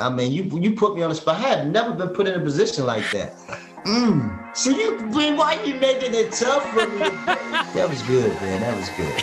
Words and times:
I 0.00 0.08
mean, 0.08 0.32
you 0.32 0.44
you 0.60 0.74
put 0.74 0.94
me 0.94 1.02
on 1.02 1.10
the 1.10 1.14
spot. 1.14 1.36
I 1.36 1.48
have 1.48 1.66
never 1.66 1.92
been 1.92 2.10
put 2.10 2.26
in 2.28 2.34
a 2.34 2.42
position 2.42 2.86
like 2.86 3.10
that. 3.10 3.36
Mm. 3.84 4.56
So 4.56 4.70
you, 4.70 4.98
why 5.36 5.62
you 5.64 5.74
making 5.74 6.14
it 6.14 6.32
tough 6.32 6.68
for 6.70 6.86
me? 6.86 6.98
that 7.28 7.86
was 7.88 8.02
good, 8.02 8.32
man. 8.40 8.60
That 8.60 8.76
was 8.76 8.88
good. 8.90 9.14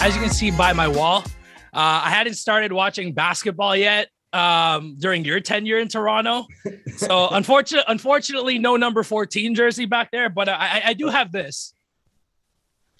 As 0.00 0.14
you 0.14 0.20
can 0.20 0.30
see 0.30 0.50
by 0.50 0.72
my 0.72 0.86
wall, 0.86 1.24
uh, 1.72 2.02
I 2.04 2.10
hadn't 2.10 2.34
started 2.34 2.72
watching 2.72 3.12
basketball 3.12 3.74
yet 3.74 4.08
um, 4.32 4.96
during 4.98 5.24
your 5.24 5.40
tenure 5.40 5.78
in 5.78 5.88
Toronto. 5.88 6.46
So 6.96 7.28
unfortunately, 7.32 7.86
unfortunately, 7.88 8.58
no 8.58 8.76
number 8.76 9.02
14 9.02 9.54
jersey 9.54 9.86
back 9.86 10.10
there, 10.10 10.28
but 10.28 10.48
I, 10.48 10.82
I 10.86 10.92
do 10.92 11.08
have 11.08 11.32
this. 11.32 11.74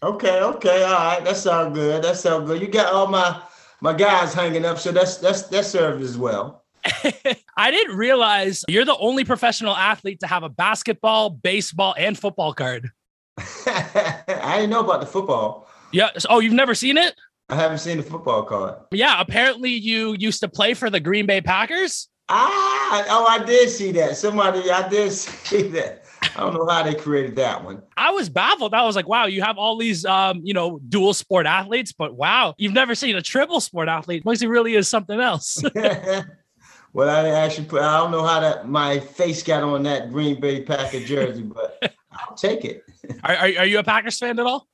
Okay, 0.03 0.41
okay, 0.41 0.83
all 0.83 0.93
right. 0.93 1.25
That 1.25 1.37
sounds 1.37 1.77
good. 1.77 2.03
That 2.03 2.17
sounds 2.17 2.49
good. 2.49 2.61
You 2.61 2.69
got 2.69 2.93
all 2.93 3.07
my 3.07 3.41
my 3.81 3.93
guys 3.93 4.35
hanging 4.35 4.65
up, 4.65 4.79
so 4.79 4.93
that's 4.93 5.19
that's 5.19 5.43
that 5.43 5.65
served 5.65 6.03
as 6.03 6.17
well. 6.17 6.65
I 7.57 7.71
didn't 7.71 7.97
realize 7.97 8.65
you're 8.69 8.85
the 8.85 8.97
only 8.97 9.25
professional 9.25 9.77
athlete 9.77 10.21
to 10.21 10.27
have 10.27 10.43
a 10.43 10.49
basketball, 10.49 11.31
baseball, 11.31 11.95
and 11.99 12.19
football 12.19 12.53
card. 12.53 12.91
I 13.39 14.57
didn't 14.57 14.71
know 14.71 14.81
about 14.81 15.01
the 15.01 15.07
football. 15.07 15.69
Yeah. 15.93 16.11
Oh, 16.29 16.41
you've 16.41 16.53
never 16.53 16.75
seen 16.75 16.97
it? 16.97 17.15
I 17.49 17.57
haven't 17.57 17.79
seen 17.79 17.97
the 17.97 18.03
football 18.03 18.43
card. 18.45 18.77
Yeah. 18.91 19.21
Apparently, 19.21 19.71
you 19.71 20.17
used 20.19 20.41
to 20.41 20.49
play 20.49 20.75
for 20.75 20.91
the 20.91 21.01
Green 21.01 21.27
Bay 21.27 21.41
Packers. 21.41 22.09
Ah, 22.29 23.05
oh, 23.09 23.27
I 23.29 23.45
did 23.45 23.71
see 23.71 23.93
that. 23.93 24.17
Somebody, 24.17 24.71
I 24.71 24.89
did 24.89 25.13
see 25.13 25.69
that. 25.69 26.06
I 26.37 26.41
don't 26.41 26.55
know 26.55 26.67
how 26.67 26.83
they 26.83 26.95
created 26.95 27.35
that 27.37 27.65
one. 27.65 27.83
I 27.97 28.11
was 28.11 28.29
baffled. 28.29 28.75
I 28.75 28.85
was 28.85 28.95
like, 28.95 29.09
wow, 29.09 29.25
you 29.25 29.41
have 29.41 29.57
all 29.57 29.79
these, 29.79 30.05
um, 30.05 30.41
you 30.45 30.53
know, 30.53 30.79
dual 30.89 31.15
sport 31.15 31.47
athletes, 31.47 31.93
but 31.93 32.15
wow, 32.15 32.55
you've 32.59 32.75
never 32.75 32.95
seen 32.95 33.17
a 33.17 33.23
triple 33.23 33.61
sport 33.61 33.89
athlete. 33.89 34.25
Moisey 34.25 34.47
really 34.47 34.75
is 34.75 34.87
something 34.87 35.19
else. 35.19 35.63
well, 36.93 37.09
I 37.09 37.31
actually 37.31 37.67
put, 37.67 37.81
I 37.81 37.97
don't 37.97 38.11
know 38.11 38.25
how 38.25 38.41
that 38.41 38.69
my 38.69 39.01
face 39.01 39.43
got 39.43 39.63
on 39.63 39.83
that 39.85 40.13
Green 40.13 40.39
Bay 40.39 40.63
Packer 40.63 41.01
jersey, 41.01 41.43
but 41.43 41.95
I'll 42.13 42.37
take 42.37 42.67
it. 42.67 42.83
are, 43.25 43.35
are, 43.35 43.53
are 43.59 43.67
you 43.67 43.79
a 43.79 43.85
Packers 43.85 44.19
fan 44.19 44.39
at 44.39 44.45
all? 44.45 44.69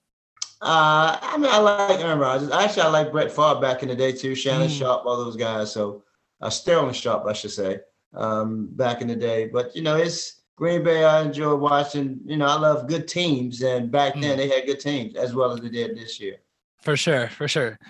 Uh, 0.60 1.18
I 1.20 1.38
mean, 1.38 1.50
I 1.50 1.58
like 1.58 2.00
Aaron 2.00 2.18
Rodgers. 2.18 2.50
Actually, 2.50 2.82
I 2.82 2.88
like 2.88 3.12
Brett 3.12 3.30
Favre 3.30 3.60
back 3.60 3.82
in 3.82 3.88
the 3.88 3.96
day 3.96 4.12
too. 4.12 4.34
Shannon 4.34 4.68
mm. 4.68 4.78
Sharpe, 4.78 5.04
all 5.06 5.16
those 5.16 5.36
guys. 5.36 5.72
So, 5.72 6.02
uh, 6.40 6.50
Sterling 6.50 6.92
Sharpe, 6.92 7.26
I 7.26 7.32
should 7.32 7.50
say, 7.50 7.80
um, 8.14 8.68
back 8.72 9.00
in 9.00 9.08
the 9.08 9.16
day. 9.16 9.48
But 9.52 9.74
you 9.74 9.82
know, 9.82 9.96
it's 9.96 10.41
Green 10.62 10.84
Bay, 10.84 11.02
I 11.02 11.22
enjoy 11.22 11.56
watching. 11.56 12.20
You 12.24 12.36
know, 12.36 12.46
I 12.46 12.54
love 12.54 12.86
good 12.86 13.08
teams, 13.08 13.62
and 13.62 13.90
back 13.90 14.14
then 14.14 14.22
mm. 14.22 14.36
they 14.36 14.48
had 14.48 14.64
good 14.64 14.78
teams 14.78 15.16
as 15.16 15.34
well 15.34 15.50
as 15.50 15.58
they 15.58 15.68
did 15.68 15.96
this 15.96 16.20
year. 16.20 16.36
For 16.82 16.96
sure, 16.96 17.26
for 17.30 17.48
sure. 17.48 17.80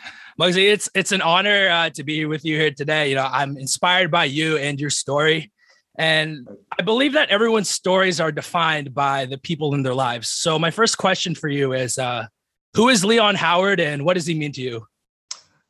Muggsy, 0.40 0.72
it's 0.72 0.88
it's 0.94 1.12
an 1.12 1.20
honor 1.20 1.68
uh, 1.68 1.90
to 1.90 2.02
be 2.02 2.24
with 2.24 2.46
you 2.46 2.56
here 2.56 2.70
today. 2.70 3.10
You 3.10 3.16
know, 3.16 3.28
I'm 3.30 3.58
inspired 3.58 4.10
by 4.10 4.24
you 4.24 4.56
and 4.56 4.80
your 4.80 4.88
story, 4.88 5.52
and 5.98 6.48
I 6.78 6.80
believe 6.80 7.12
that 7.12 7.28
everyone's 7.28 7.68
stories 7.68 8.20
are 8.20 8.32
defined 8.32 8.94
by 8.94 9.26
the 9.26 9.36
people 9.36 9.74
in 9.74 9.82
their 9.82 9.94
lives. 9.94 10.30
So, 10.30 10.58
my 10.58 10.70
first 10.70 10.96
question 10.96 11.34
for 11.34 11.48
you 11.48 11.74
is, 11.74 11.98
uh, 11.98 12.24
who 12.72 12.88
is 12.88 13.04
Leon 13.04 13.34
Howard, 13.34 13.80
and 13.80 14.02
what 14.02 14.14
does 14.14 14.24
he 14.24 14.32
mean 14.32 14.52
to 14.52 14.62
you? 14.62 14.86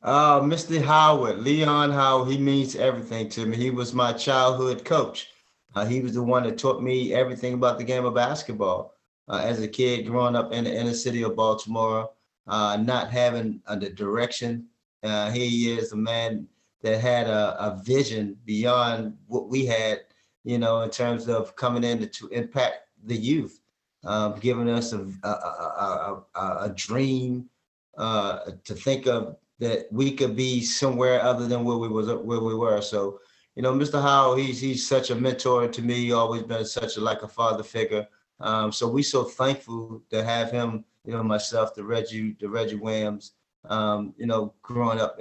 Uh, 0.01 0.39
Mr. 0.39 0.81
Howard, 0.81 1.39
Leon 1.39 1.91
Howard, 1.91 2.31
he 2.31 2.37
means 2.37 2.77
everything 2.77 3.27
to 3.31 3.45
me. 3.45 3.57
He 3.57 3.71
was 3.71 3.93
my 3.93 4.13
childhood 4.13 4.85
coach. 4.85 5.32
Uh, 5.75 5.85
he 5.85 6.01
was 6.01 6.13
the 6.13 6.23
one 6.23 6.43
that 6.43 6.57
taught 6.57 6.81
me 6.81 7.13
everything 7.13 7.53
about 7.53 7.77
the 7.77 7.83
game 7.83 8.05
of 8.05 8.13
basketball. 8.13 8.93
Uh, 9.27 9.41
as 9.43 9.61
a 9.61 9.67
kid 9.67 10.05
growing 10.05 10.35
up 10.35 10.51
in 10.51 10.65
the 10.65 10.73
inner 10.73 10.93
city 10.93 11.23
of 11.23 11.35
Baltimore, 11.35 12.09
uh, 12.47 12.77
not 12.77 13.09
having 13.09 13.61
uh, 13.67 13.75
the 13.75 13.89
direction, 13.89 14.65
uh, 15.03 15.31
he 15.31 15.71
is 15.71 15.91
a 15.91 15.95
man 15.95 16.47
that 16.81 16.99
had 16.99 17.27
a, 17.27 17.55
a, 17.59 17.81
vision 17.83 18.37
beyond 18.43 19.17
what 19.27 19.47
we 19.47 19.65
had, 19.65 20.01
you 20.43 20.57
know, 20.57 20.81
in 20.81 20.89
terms 20.89 21.29
of 21.29 21.55
coming 21.55 21.85
in 21.85 21.99
to, 21.99 22.07
to 22.07 22.27
impact 22.29 22.89
the 23.05 23.15
youth, 23.15 23.61
um, 24.03 24.37
giving 24.41 24.69
us 24.69 24.91
a, 24.91 25.09
a, 25.23 26.21
a 26.35 26.73
dream 26.75 27.49
uh, 27.97 28.39
to 28.65 28.73
think 28.73 29.07
of 29.07 29.37
that 29.59 29.87
we 29.91 30.11
could 30.11 30.35
be 30.35 30.61
somewhere 30.61 31.21
other 31.21 31.47
than 31.47 31.63
where 31.63 31.77
we 31.77 31.87
was 31.87 32.07
where 32.07 32.41
we 32.41 32.55
were. 32.55 32.81
So 32.81 33.19
you 33.55 33.61
know, 33.61 33.73
Mr. 33.73 34.01
Howard, 34.01 34.39
he's 34.39 34.59
he's 34.59 34.87
such 34.87 35.11
a 35.11 35.15
mentor 35.15 35.67
to 35.67 35.81
me. 35.81 36.11
Always 36.11 36.43
been 36.43 36.65
such 36.65 36.97
a 36.97 37.01
like 37.01 37.21
a 37.21 37.27
father 37.27 37.63
figure. 37.63 38.07
Um, 38.39 38.71
so 38.71 38.87
we 38.87 39.03
so 39.03 39.23
thankful 39.23 40.01
to 40.09 40.23
have 40.23 40.51
him. 40.51 40.85
You 41.05 41.13
know, 41.13 41.23
myself, 41.23 41.75
the 41.75 41.83
Reggie, 41.83 42.35
the 42.39 42.49
Reggie 42.49 42.75
Williams. 42.75 43.33
Um, 43.65 44.13
you 44.17 44.25
know, 44.25 44.53
growing 44.61 44.99
up, 44.99 45.19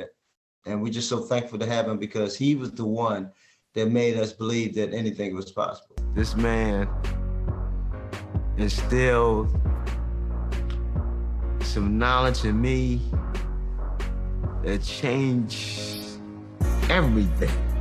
and 0.66 0.82
we're 0.82 0.92
just 0.92 1.08
so 1.08 1.20
thankful 1.20 1.58
to 1.58 1.66
have 1.66 1.86
him 1.86 1.98
because 1.98 2.36
he 2.36 2.54
was 2.54 2.72
the 2.72 2.84
one 2.84 3.30
that 3.74 3.90
made 3.90 4.16
us 4.16 4.32
believe 4.32 4.74
that 4.74 4.92
anything 4.92 5.34
was 5.34 5.52
possible. 5.52 5.96
This 6.14 6.34
man 6.34 6.88
instilled 8.56 9.48
some 11.62 11.98
knowledge 11.98 12.44
in 12.44 12.60
me 12.60 13.00
that 14.64 14.82
changed 14.82 16.18
everything. 16.90 17.71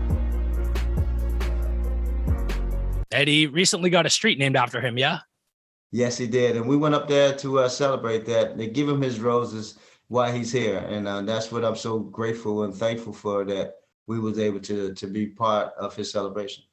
Eddie 3.11 3.47
recently 3.47 3.89
got 3.89 4.05
a 4.05 4.09
street 4.09 4.39
named 4.39 4.55
after 4.55 4.81
him, 4.81 4.97
yeah? 4.97 5.19
Yes, 5.91 6.17
he 6.17 6.27
did. 6.27 6.55
And 6.55 6.67
we 6.67 6.77
went 6.77 6.95
up 6.95 7.07
there 7.07 7.35
to 7.37 7.59
uh, 7.59 7.69
celebrate 7.69 8.25
that. 8.25 8.57
They 8.57 8.67
give 8.67 8.87
him 8.87 9.01
his 9.01 9.19
roses 9.19 9.77
while 10.07 10.31
he's 10.31 10.51
here. 10.51 10.77
And 10.77 11.07
uh, 11.07 11.21
that's 11.21 11.51
what 11.51 11.65
I'm 11.65 11.75
so 11.75 11.99
grateful 11.99 12.63
and 12.63 12.73
thankful 12.73 13.13
for 13.13 13.43
that 13.45 13.73
we 14.07 14.19
was 14.19 14.39
able 14.39 14.59
to 14.59 14.93
to 14.93 15.07
be 15.07 15.27
part 15.27 15.73
of 15.77 15.95
his 15.95 16.11
celebration. 16.11 16.63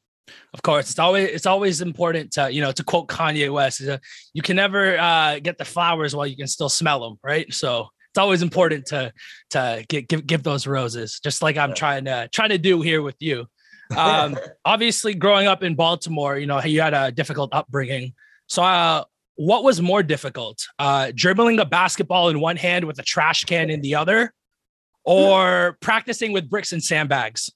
Of 0.53 0.62
course, 0.62 0.91
it's 0.91 0.99
always 0.99 1.28
it's 1.28 1.47
always 1.47 1.81
important 1.81 2.32
to 2.32 2.50
you 2.50 2.60
know 2.60 2.72
to 2.72 2.84
quote 2.84 3.09
Kanye 3.09 3.53
West, 3.53 3.81
uh, 3.82 3.99
you 4.32 4.43
can 4.43 4.56
never 4.56 4.99
uh, 4.99 5.38
get 5.38 5.59
the 5.59 5.65
flowers 5.65 6.15
while 6.15 6.26
you 6.26 6.37
can 6.37 6.47
still 6.47 6.69
smell 6.69 7.00
them, 7.00 7.19
right? 7.22 7.53
So 7.53 7.88
it's 8.10 8.19
always 8.19 8.43
important 8.43 8.87
to 8.87 9.12
to 9.50 9.84
get, 9.88 10.09
give 10.09 10.26
give 10.26 10.43
those 10.43 10.66
roses, 10.66 11.20
just 11.22 11.43
like 11.43 11.56
I'm 11.56 11.75
trying 11.75 12.05
to 12.06 12.28
trying 12.32 12.50
to 12.50 12.59
do 12.59 12.82
here 12.82 13.03
with 13.03 13.16
you. 13.20 13.47
Um, 13.97 14.37
obviously, 14.66 15.15
growing 15.15 15.47
up 15.47 15.62
in 15.62 15.75
Baltimore, 15.75 16.37
you 16.38 16.47
know, 16.47 16.62
you 16.62 16.82
had 16.82 16.93
a 16.93 17.10
difficult 17.10 17.49
upbringing. 17.53 18.12
So, 18.47 18.62
uh, 18.62 19.04
what 19.37 19.65
was 19.65 19.81
more 19.81 20.03
difficult, 20.03 20.66
uh, 20.78 21.12
dribbling 21.15 21.59
a 21.59 21.65
basketball 21.65 22.28
in 22.28 22.41
one 22.41 22.56
hand 22.56 22.84
with 22.84 22.99
a 22.99 23.03
trash 23.03 23.44
can 23.44 23.71
in 23.71 23.81
the 23.81 23.94
other, 23.94 24.34
or 25.04 25.78
practicing 25.81 26.32
with 26.32 26.50
bricks 26.50 26.72
and 26.72 26.82
sandbags? 26.82 27.50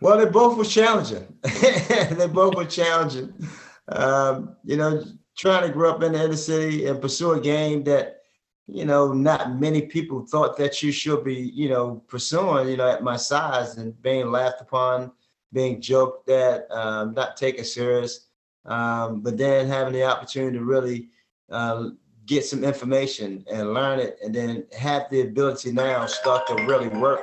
Well, 0.00 0.18
they 0.18 0.26
both 0.26 0.58
were 0.58 0.64
challenging. 0.64 1.26
they 1.42 2.26
both 2.26 2.54
were 2.54 2.64
challenging. 2.64 3.32
Um, 3.88 4.56
you 4.64 4.76
know, 4.76 5.04
trying 5.38 5.66
to 5.66 5.72
grow 5.72 5.90
up 5.90 6.02
in 6.02 6.12
the 6.12 6.24
inner 6.24 6.36
city 6.36 6.86
and 6.86 7.00
pursue 7.00 7.32
a 7.32 7.40
game 7.40 7.84
that 7.84 8.22
you 8.68 8.84
know, 8.84 9.12
not 9.12 9.54
many 9.58 9.82
people 9.82 10.26
thought 10.26 10.56
that 10.56 10.82
you 10.82 10.90
should 10.90 11.24
be, 11.24 11.34
you 11.34 11.68
know, 11.68 12.02
pursuing, 12.08 12.68
you 12.68 12.76
know, 12.76 12.88
at 12.88 13.02
my 13.02 13.16
size 13.16 13.76
and 13.76 14.00
being 14.02 14.30
laughed 14.30 14.60
upon, 14.60 15.12
being 15.52 15.80
joked 15.80 16.28
at, 16.28 16.70
um, 16.70 17.14
not 17.14 17.36
taken 17.36 17.64
serious. 17.64 18.26
Um, 18.64 19.20
but 19.20 19.36
then 19.38 19.68
having 19.68 19.92
the 19.92 20.02
opportunity 20.02 20.58
to 20.58 20.64
really 20.64 21.10
uh, 21.50 21.90
get 22.26 22.44
some 22.44 22.64
information 22.64 23.44
and 23.50 23.72
learn 23.72 24.00
it, 24.00 24.18
and 24.24 24.34
then 24.34 24.66
have 24.76 25.08
the 25.10 25.20
ability 25.20 25.70
now 25.70 26.04
start 26.06 26.48
to 26.48 26.54
really 26.66 26.88
work 26.88 27.20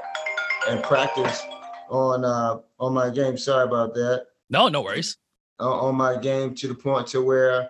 and 0.69 0.81
practice 0.81 1.41
on 1.89 2.23
uh, 2.23 2.59
on 2.79 2.94
my 2.94 3.09
game. 3.09 3.38
Sorry 3.38 3.65
about 3.65 3.94
that. 3.95 4.27
No, 4.50 4.69
no 4.69 4.81
worries. 4.81 5.17
Uh, 5.59 5.69
on 5.69 5.95
my 5.95 6.17
game 6.17 6.56
to 6.56 6.67
the 6.69 6.73
point 6.73 7.07
to 7.07 7.21
where 7.21 7.69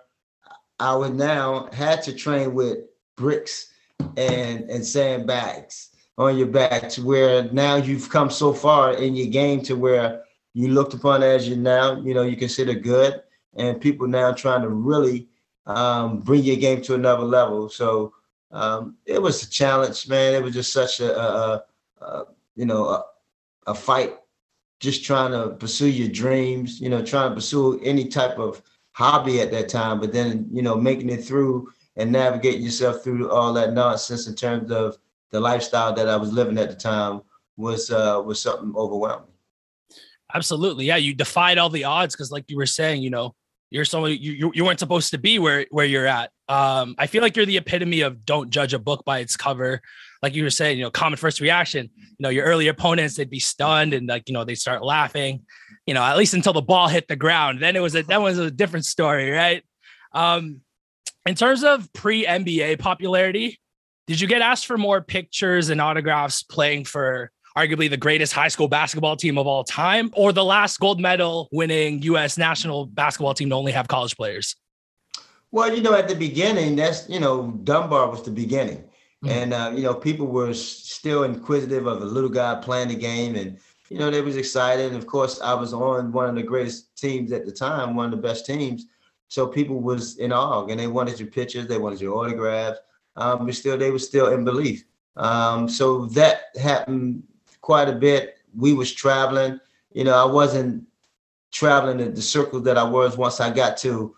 I 0.78 0.94
would 0.94 1.14
now 1.14 1.68
had 1.72 2.02
to 2.04 2.12
train 2.12 2.54
with 2.54 2.78
bricks 3.16 3.70
and 4.16 4.70
and 4.70 4.86
sandbags 4.86 5.90
on 6.16 6.38
your 6.38 6.46
back 6.46 6.88
to 6.88 7.04
where 7.04 7.44
now 7.52 7.76
you've 7.76 8.08
come 8.08 8.30
so 8.30 8.52
far 8.52 8.94
in 8.94 9.14
your 9.16 9.26
game 9.26 9.60
to 9.62 9.74
where 9.74 10.22
you 10.52 10.68
looked 10.68 10.94
upon 10.94 11.22
as 11.22 11.48
you 11.48 11.56
now 11.56 12.00
you 12.00 12.14
know 12.14 12.22
you 12.22 12.36
consider 12.36 12.74
good 12.74 13.22
and 13.56 13.80
people 13.80 14.06
now 14.06 14.32
trying 14.32 14.62
to 14.62 14.68
really 14.68 15.28
um, 15.66 16.18
bring 16.20 16.42
your 16.42 16.56
game 16.56 16.82
to 16.82 16.94
another 16.94 17.24
level 17.24 17.68
so 17.68 18.12
um, 18.54 18.96
it 19.04 19.20
was 19.20 19.42
a 19.42 19.50
challenge, 19.50 20.08
man. 20.08 20.32
It 20.34 20.42
was 20.42 20.54
just 20.54 20.72
such 20.72 21.00
a, 21.00 21.18
a, 21.18 21.64
a 22.00 22.24
you 22.54 22.64
know 22.64 22.86
a, 22.86 23.04
a, 23.66 23.74
fight, 23.74 24.14
just 24.78 25.04
trying 25.04 25.32
to 25.32 25.56
pursue 25.56 25.88
your 25.88 26.08
dreams. 26.08 26.80
You 26.80 26.88
know, 26.88 27.04
trying 27.04 27.30
to 27.30 27.34
pursue 27.34 27.80
any 27.82 28.06
type 28.06 28.38
of 28.38 28.62
hobby 28.92 29.40
at 29.40 29.50
that 29.50 29.68
time, 29.68 29.98
but 29.98 30.12
then 30.12 30.46
you 30.52 30.62
know 30.62 30.76
making 30.76 31.10
it 31.10 31.24
through 31.24 31.72
and 31.96 32.10
navigating 32.12 32.62
yourself 32.62 33.02
through 33.02 33.30
all 33.30 33.52
that 33.52 33.72
nonsense 33.72 34.26
in 34.26 34.34
terms 34.34 34.70
of 34.70 34.98
the 35.30 35.40
lifestyle 35.40 35.92
that 35.94 36.08
I 36.08 36.16
was 36.16 36.32
living 36.32 36.58
at 36.58 36.70
the 36.70 36.76
time 36.76 37.22
was 37.56 37.90
uh, 37.90 38.22
was 38.24 38.40
something 38.40 38.72
overwhelming. 38.76 39.28
Absolutely, 40.32 40.86
yeah. 40.86 40.96
You 40.96 41.14
defied 41.14 41.58
all 41.58 41.70
the 41.70 41.84
odds 41.84 42.14
because, 42.14 42.30
like 42.30 42.44
you 42.48 42.56
were 42.56 42.66
saying, 42.66 43.02
you 43.02 43.10
know, 43.10 43.34
you're 43.70 43.84
someone 43.84 44.16
you, 44.20 44.52
you 44.54 44.64
weren't 44.64 44.78
supposed 44.78 45.10
to 45.10 45.18
be 45.18 45.38
where 45.38 45.66
where 45.70 45.86
you're 45.86 46.06
at. 46.06 46.30
Um, 46.48 46.94
I 46.98 47.06
feel 47.06 47.22
like 47.22 47.36
you're 47.36 47.46
the 47.46 47.56
epitome 47.56 48.02
of 48.02 48.24
don't 48.24 48.50
judge 48.50 48.74
a 48.74 48.78
book 48.78 49.04
by 49.04 49.18
its 49.18 49.36
cover. 49.36 49.80
Like 50.22 50.34
you 50.34 50.44
were 50.44 50.50
saying, 50.50 50.78
you 50.78 50.84
know, 50.84 50.90
common 50.90 51.16
first 51.16 51.40
reaction. 51.40 51.90
You 51.96 52.16
know, 52.20 52.28
your 52.28 52.44
early 52.44 52.68
opponents 52.68 53.16
they'd 53.16 53.28
be 53.30 53.40
stunned 53.40 53.94
and 53.94 54.08
like 54.08 54.28
you 54.28 54.34
know 54.34 54.44
they 54.44 54.54
start 54.54 54.84
laughing. 54.84 55.42
You 55.86 55.94
know, 55.94 56.02
at 56.02 56.16
least 56.16 56.34
until 56.34 56.52
the 56.52 56.62
ball 56.62 56.88
hit 56.88 57.08
the 57.08 57.16
ground. 57.16 57.60
Then 57.60 57.74
it 57.74 57.80
was 57.80 57.96
a 57.96 58.02
that 58.04 58.22
was 58.22 58.38
a 58.38 58.50
different 58.50 58.86
story, 58.86 59.30
right? 59.30 59.64
Um, 60.12 60.60
in 61.26 61.34
terms 61.34 61.64
of 61.64 61.92
pre 61.92 62.26
NBA 62.26 62.78
popularity, 62.78 63.58
did 64.06 64.20
you 64.20 64.28
get 64.28 64.42
asked 64.42 64.66
for 64.66 64.76
more 64.76 65.00
pictures 65.00 65.70
and 65.70 65.80
autographs 65.80 66.42
playing 66.42 66.84
for 66.84 67.30
arguably 67.56 67.88
the 67.88 67.96
greatest 67.96 68.32
high 68.32 68.48
school 68.48 68.68
basketball 68.68 69.16
team 69.16 69.38
of 69.38 69.46
all 69.46 69.64
time, 69.64 70.10
or 70.14 70.32
the 70.32 70.44
last 70.44 70.78
gold 70.80 71.00
medal 71.00 71.48
winning 71.52 72.02
U.S. 72.02 72.36
national 72.36 72.86
basketball 72.86 73.34
team 73.34 73.48
to 73.50 73.54
only 73.54 73.72
have 73.72 73.88
college 73.88 74.16
players? 74.16 74.56
Well, 75.52 75.74
you 75.74 75.82
know, 75.82 75.94
at 75.94 76.08
the 76.08 76.16
beginning, 76.16 76.76
that's 76.76 77.08
you 77.08 77.20
know, 77.20 77.52
Dunbar 77.62 78.10
was 78.10 78.22
the 78.22 78.30
beginning, 78.30 78.78
mm-hmm. 78.78 79.28
and 79.28 79.54
uh, 79.54 79.72
you 79.74 79.84
know, 79.84 79.94
people 79.94 80.26
were 80.26 80.52
still 80.52 81.22
inquisitive 81.22 81.86
of 81.86 82.00
the 82.00 82.06
little 82.06 82.28
guy 82.28 82.56
playing 82.56 82.88
the 82.88 82.96
game, 82.96 83.36
and 83.36 83.58
you 83.88 83.98
know, 83.98 84.10
they 84.10 84.20
was 84.20 84.36
excited. 84.36 84.92
And 84.92 84.96
of 84.96 85.06
course, 85.06 85.40
I 85.40 85.54
was 85.54 85.72
on 85.72 86.12
one 86.12 86.28
of 86.28 86.34
the 86.34 86.42
greatest 86.42 86.96
teams 86.96 87.32
at 87.32 87.46
the 87.46 87.52
time, 87.52 87.94
one 87.94 88.06
of 88.06 88.10
the 88.10 88.16
best 88.16 88.46
teams. 88.46 88.86
So 89.34 89.48
people 89.48 89.80
was 89.80 90.18
in 90.18 90.30
awe, 90.30 90.64
and 90.68 90.78
they 90.78 90.86
wanted 90.86 91.18
your 91.18 91.28
pictures, 91.28 91.66
they 91.66 91.76
wanted 91.76 92.00
your 92.00 92.16
autographs. 92.16 92.78
Um, 93.16 93.46
but 93.46 93.56
still, 93.56 93.76
they 93.76 93.90
were 93.90 93.98
still 93.98 94.28
in 94.28 94.44
belief. 94.44 94.84
Um, 95.16 95.68
so 95.68 96.06
that 96.18 96.56
happened 96.62 97.24
quite 97.60 97.88
a 97.88 97.94
bit. 97.94 98.36
We 98.56 98.74
was 98.74 98.92
traveling. 98.92 99.58
You 99.92 100.04
know, 100.04 100.14
I 100.14 100.24
wasn't 100.24 100.86
traveling 101.50 101.98
in 101.98 102.14
the 102.14 102.22
circles 102.22 102.62
that 102.62 102.78
I 102.78 102.84
was 102.84 103.18
once 103.18 103.40
I 103.40 103.50
got 103.50 103.76
to 103.78 104.14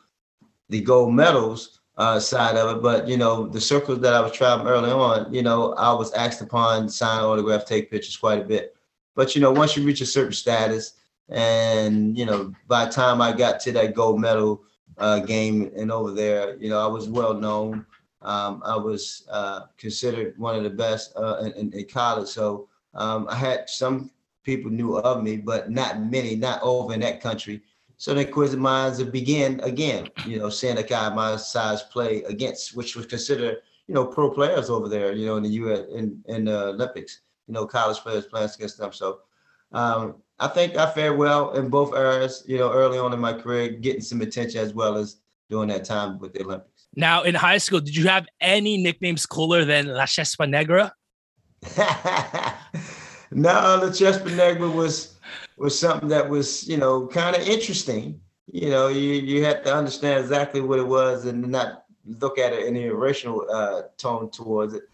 the 0.68 0.82
gold 0.82 1.14
medals 1.14 1.80
uh, 1.96 2.20
side 2.20 2.56
of 2.58 2.76
it. 2.76 2.82
But 2.82 3.08
you 3.08 3.16
know, 3.16 3.46
the 3.46 3.60
circles 3.60 4.00
that 4.00 4.12
I 4.12 4.20
was 4.20 4.32
traveling 4.32 4.68
early 4.68 4.90
on, 4.90 5.32
you 5.32 5.40
know, 5.40 5.72
I 5.78 5.94
was 5.94 6.12
asked 6.12 6.42
upon 6.42 6.90
sign 6.90 7.24
autograph, 7.24 7.64
take 7.64 7.90
pictures 7.90 8.18
quite 8.18 8.42
a 8.42 8.44
bit. 8.44 8.76
But 9.14 9.34
you 9.34 9.40
know, 9.40 9.50
once 9.50 9.78
you 9.78 9.82
reach 9.82 10.02
a 10.02 10.06
certain 10.06 10.34
status, 10.34 10.92
and 11.30 12.18
you 12.18 12.26
know, 12.26 12.52
by 12.68 12.84
the 12.84 12.92
time 12.92 13.22
I 13.22 13.32
got 13.32 13.60
to 13.60 13.72
that 13.72 13.94
gold 13.94 14.20
medal 14.20 14.62
uh, 14.98 15.20
game 15.20 15.70
and 15.76 15.92
over 15.92 16.12
there, 16.12 16.56
you 16.56 16.68
know, 16.68 16.80
I 16.80 16.86
was 16.86 17.08
well 17.08 17.34
known. 17.34 17.84
Um, 18.22 18.62
I 18.64 18.76
was 18.76 19.26
uh, 19.30 19.62
considered 19.76 20.38
one 20.38 20.56
of 20.56 20.64
the 20.64 20.70
best 20.70 21.12
uh, 21.16 21.50
in, 21.56 21.72
in, 21.72 21.84
college. 21.86 22.28
So 22.28 22.68
um, 22.94 23.26
I 23.28 23.36
had 23.36 23.68
some 23.68 24.10
people 24.42 24.70
knew 24.70 24.98
of 24.98 25.22
me, 25.22 25.36
but 25.36 25.70
not 25.70 26.00
many, 26.00 26.34
not 26.34 26.62
over 26.62 26.94
in 26.94 27.00
that 27.00 27.20
country. 27.20 27.62
So 27.98 28.14
the 28.14 28.26
inquisitive 28.26 28.60
minds 28.60 29.02
begin 29.02 29.60
again, 29.60 30.08
you 30.26 30.38
know, 30.38 30.50
seeing 30.50 30.78
a 30.78 30.82
guy 30.82 31.08
my 31.14 31.36
size 31.36 31.82
play 31.84 32.22
against, 32.24 32.76
which 32.76 32.96
was 32.96 33.06
considered, 33.06 33.58
you 33.86 33.94
know, 33.94 34.06
pro 34.06 34.30
players 34.30 34.70
over 34.70 34.88
there, 34.88 35.12
you 35.12 35.26
know, 35.26 35.36
in 35.36 35.42
the 35.42 35.50
U.S. 35.50 35.86
in 35.92 36.22
in 36.26 36.44
the 36.44 36.68
Olympics, 36.68 37.20
you 37.46 37.54
know, 37.54 37.66
college 37.66 37.98
players 37.98 38.26
playing 38.26 38.50
against 38.54 38.78
them. 38.78 38.92
So 38.92 39.20
um, 39.72 40.16
I 40.38 40.48
think 40.48 40.76
I 40.76 40.90
fared 40.90 41.16
well 41.16 41.52
in 41.52 41.68
both 41.68 41.94
eras, 41.94 42.44
you 42.46 42.58
know, 42.58 42.70
early 42.70 42.98
on 42.98 43.12
in 43.12 43.20
my 43.20 43.32
career, 43.32 43.68
getting 43.68 44.02
some 44.02 44.20
attention 44.20 44.60
as 44.60 44.74
well 44.74 44.96
as 44.96 45.20
during 45.48 45.68
that 45.68 45.84
time 45.84 46.18
with 46.18 46.34
the 46.34 46.42
Olympics. 46.42 46.88
Now, 46.94 47.22
in 47.22 47.34
high 47.34 47.58
school, 47.58 47.80
did 47.80 47.96
you 47.96 48.06
have 48.08 48.26
any 48.40 48.76
nicknames 48.76 49.24
cooler 49.24 49.64
than 49.64 49.86
La 49.86 50.04
Chispa 50.04 50.48
Negra? 50.48 50.92
no, 53.30 53.52
La 53.80 53.90
Chispa 53.90 54.34
Negra 54.36 54.68
was 54.68 55.14
was 55.56 55.78
something 55.78 56.08
that 56.10 56.28
was, 56.28 56.68
you 56.68 56.76
know, 56.76 57.06
kind 57.06 57.34
of 57.34 57.42
interesting. 57.48 58.20
You 58.52 58.70
know, 58.70 58.88
you 58.88 59.14
you 59.14 59.44
had 59.44 59.64
to 59.64 59.74
understand 59.74 60.20
exactly 60.20 60.60
what 60.60 60.78
it 60.78 60.86
was 60.86 61.24
and 61.24 61.46
not 61.48 61.84
look 62.04 62.38
at 62.38 62.52
it 62.52 62.66
in 62.66 62.76
a 62.76 62.90
racial 62.90 63.46
uh, 63.50 63.82
tone 63.96 64.30
towards 64.30 64.74
it. 64.74 64.84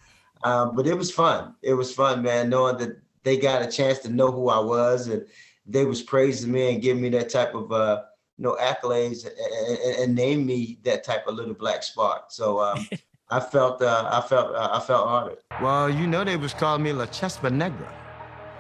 Um, 0.45 0.75
but 0.75 0.87
it 0.87 0.95
was 0.97 1.11
fun. 1.11 1.55
It 1.63 1.75
was 1.75 1.95
fun, 1.95 2.23
man, 2.23 2.49
knowing 2.49 2.79
that 2.79 3.01
they 3.25 3.37
got 3.37 3.63
a 3.63 3.71
chance 3.71 3.99
to 4.01 4.09
know 4.09 4.31
who 4.31 4.49
I 4.49 4.59
was 4.59 5.09
and 5.09 5.27
they 5.67 5.85
was 5.85 6.03
praising 6.03 6.53
me 6.53 6.73
and 6.73 6.83
giving 6.83 7.03
me 7.03 7.09
that 7.11 7.31
type 7.31 7.55
of 7.55 7.71
uh, 7.73 8.03
you 8.39 8.45
know 8.45 8.57
accolades 8.61 9.25
and, 9.25 9.79
and, 9.79 9.97
and 10.03 10.15
name 10.15 10.47
me 10.47 10.79
that 10.85 11.05
type 11.05 11.27
of 11.27 11.35
little 11.35 11.55
black 11.55 11.83
spark. 11.83 12.25
So 12.31 12.61
um, 12.61 12.87
I 13.31 13.41
felt 13.41 13.81
uh, 13.81 14.09
I 14.13 14.27
felt 14.27 14.55
uh, 14.55 14.71
I 14.73 14.81
felt 14.81 15.07
honored. 15.07 15.39
Well, 15.61 15.89
you 15.89 16.07
know 16.07 16.25
they 16.25 16.37
was 16.37 16.55
calling 16.55 16.83
me 16.83 16.93
La 16.93 17.07
Chispa 17.07 17.53
Negra, 17.53 17.93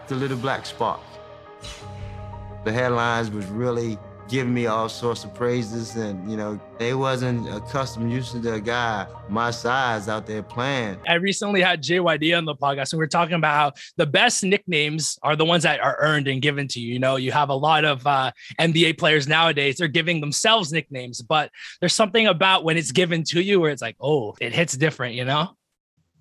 the 0.09 0.15
little 0.15 0.39
black 0.39 0.67
spark. 0.67 1.01
The 2.65 2.73
headlines 2.73 3.31
was 3.31 3.47
really 3.47 3.99
giving 4.29 4.55
me 4.55 4.67
all 4.67 4.89
sorts 4.89 5.25
of 5.25 5.35
praises 5.35 5.97
and 5.97 6.31
you 6.31 6.37
know 6.37 6.59
they 6.79 6.95
wasn't 6.95 7.49
accustomed 7.55 8.11
used 8.11 8.41
to 8.41 8.53
a 8.53 8.61
guy 8.61 9.07
my 9.29 9.51
size 9.51 10.09
out 10.09 10.27
there 10.27 10.43
playing 10.43 10.97
i 11.09 11.15
recently 11.15 11.61
had 11.61 11.83
jyd 11.83 12.37
on 12.37 12.45
the 12.45 12.55
podcast 12.55 12.93
and 12.93 12.99
we 12.99 13.05
are 13.05 13.09
talking 13.09 13.35
about 13.35 13.55
how 13.55 13.73
the 13.97 14.07
best 14.07 14.45
nicknames 14.45 15.19
are 15.23 15.37
the 15.37 15.45
ones 15.45 15.63
that 15.63 15.81
are 15.81 15.97
earned 16.01 16.29
and 16.29 16.41
given 16.41 16.67
to 16.69 16.81
you 16.81 16.95
you 16.95 16.99
know 16.99 17.17
you 17.17 17.33
have 17.33 17.49
a 17.49 17.55
lot 17.55 17.85
of 17.85 18.07
uh, 18.07 18.31
nba 18.61 18.97
players 18.97 19.27
nowadays 19.27 19.77
they're 19.77 19.89
giving 19.89 20.21
themselves 20.21 20.73
nicknames 20.73 21.21
but 21.21 21.51
there's 21.81 21.95
something 21.95 22.27
about 22.27 22.65
when 22.65 22.77
it's 22.77 22.93
given 22.93 23.23
to 23.23 23.43
you 23.43 23.61
where 23.61 23.71
it's 23.71 23.83
like 23.83 23.97
oh 24.01 24.35
it 24.41 24.53
hits 24.53 24.77
different 24.77 25.15
you 25.15 25.25
know 25.25 25.49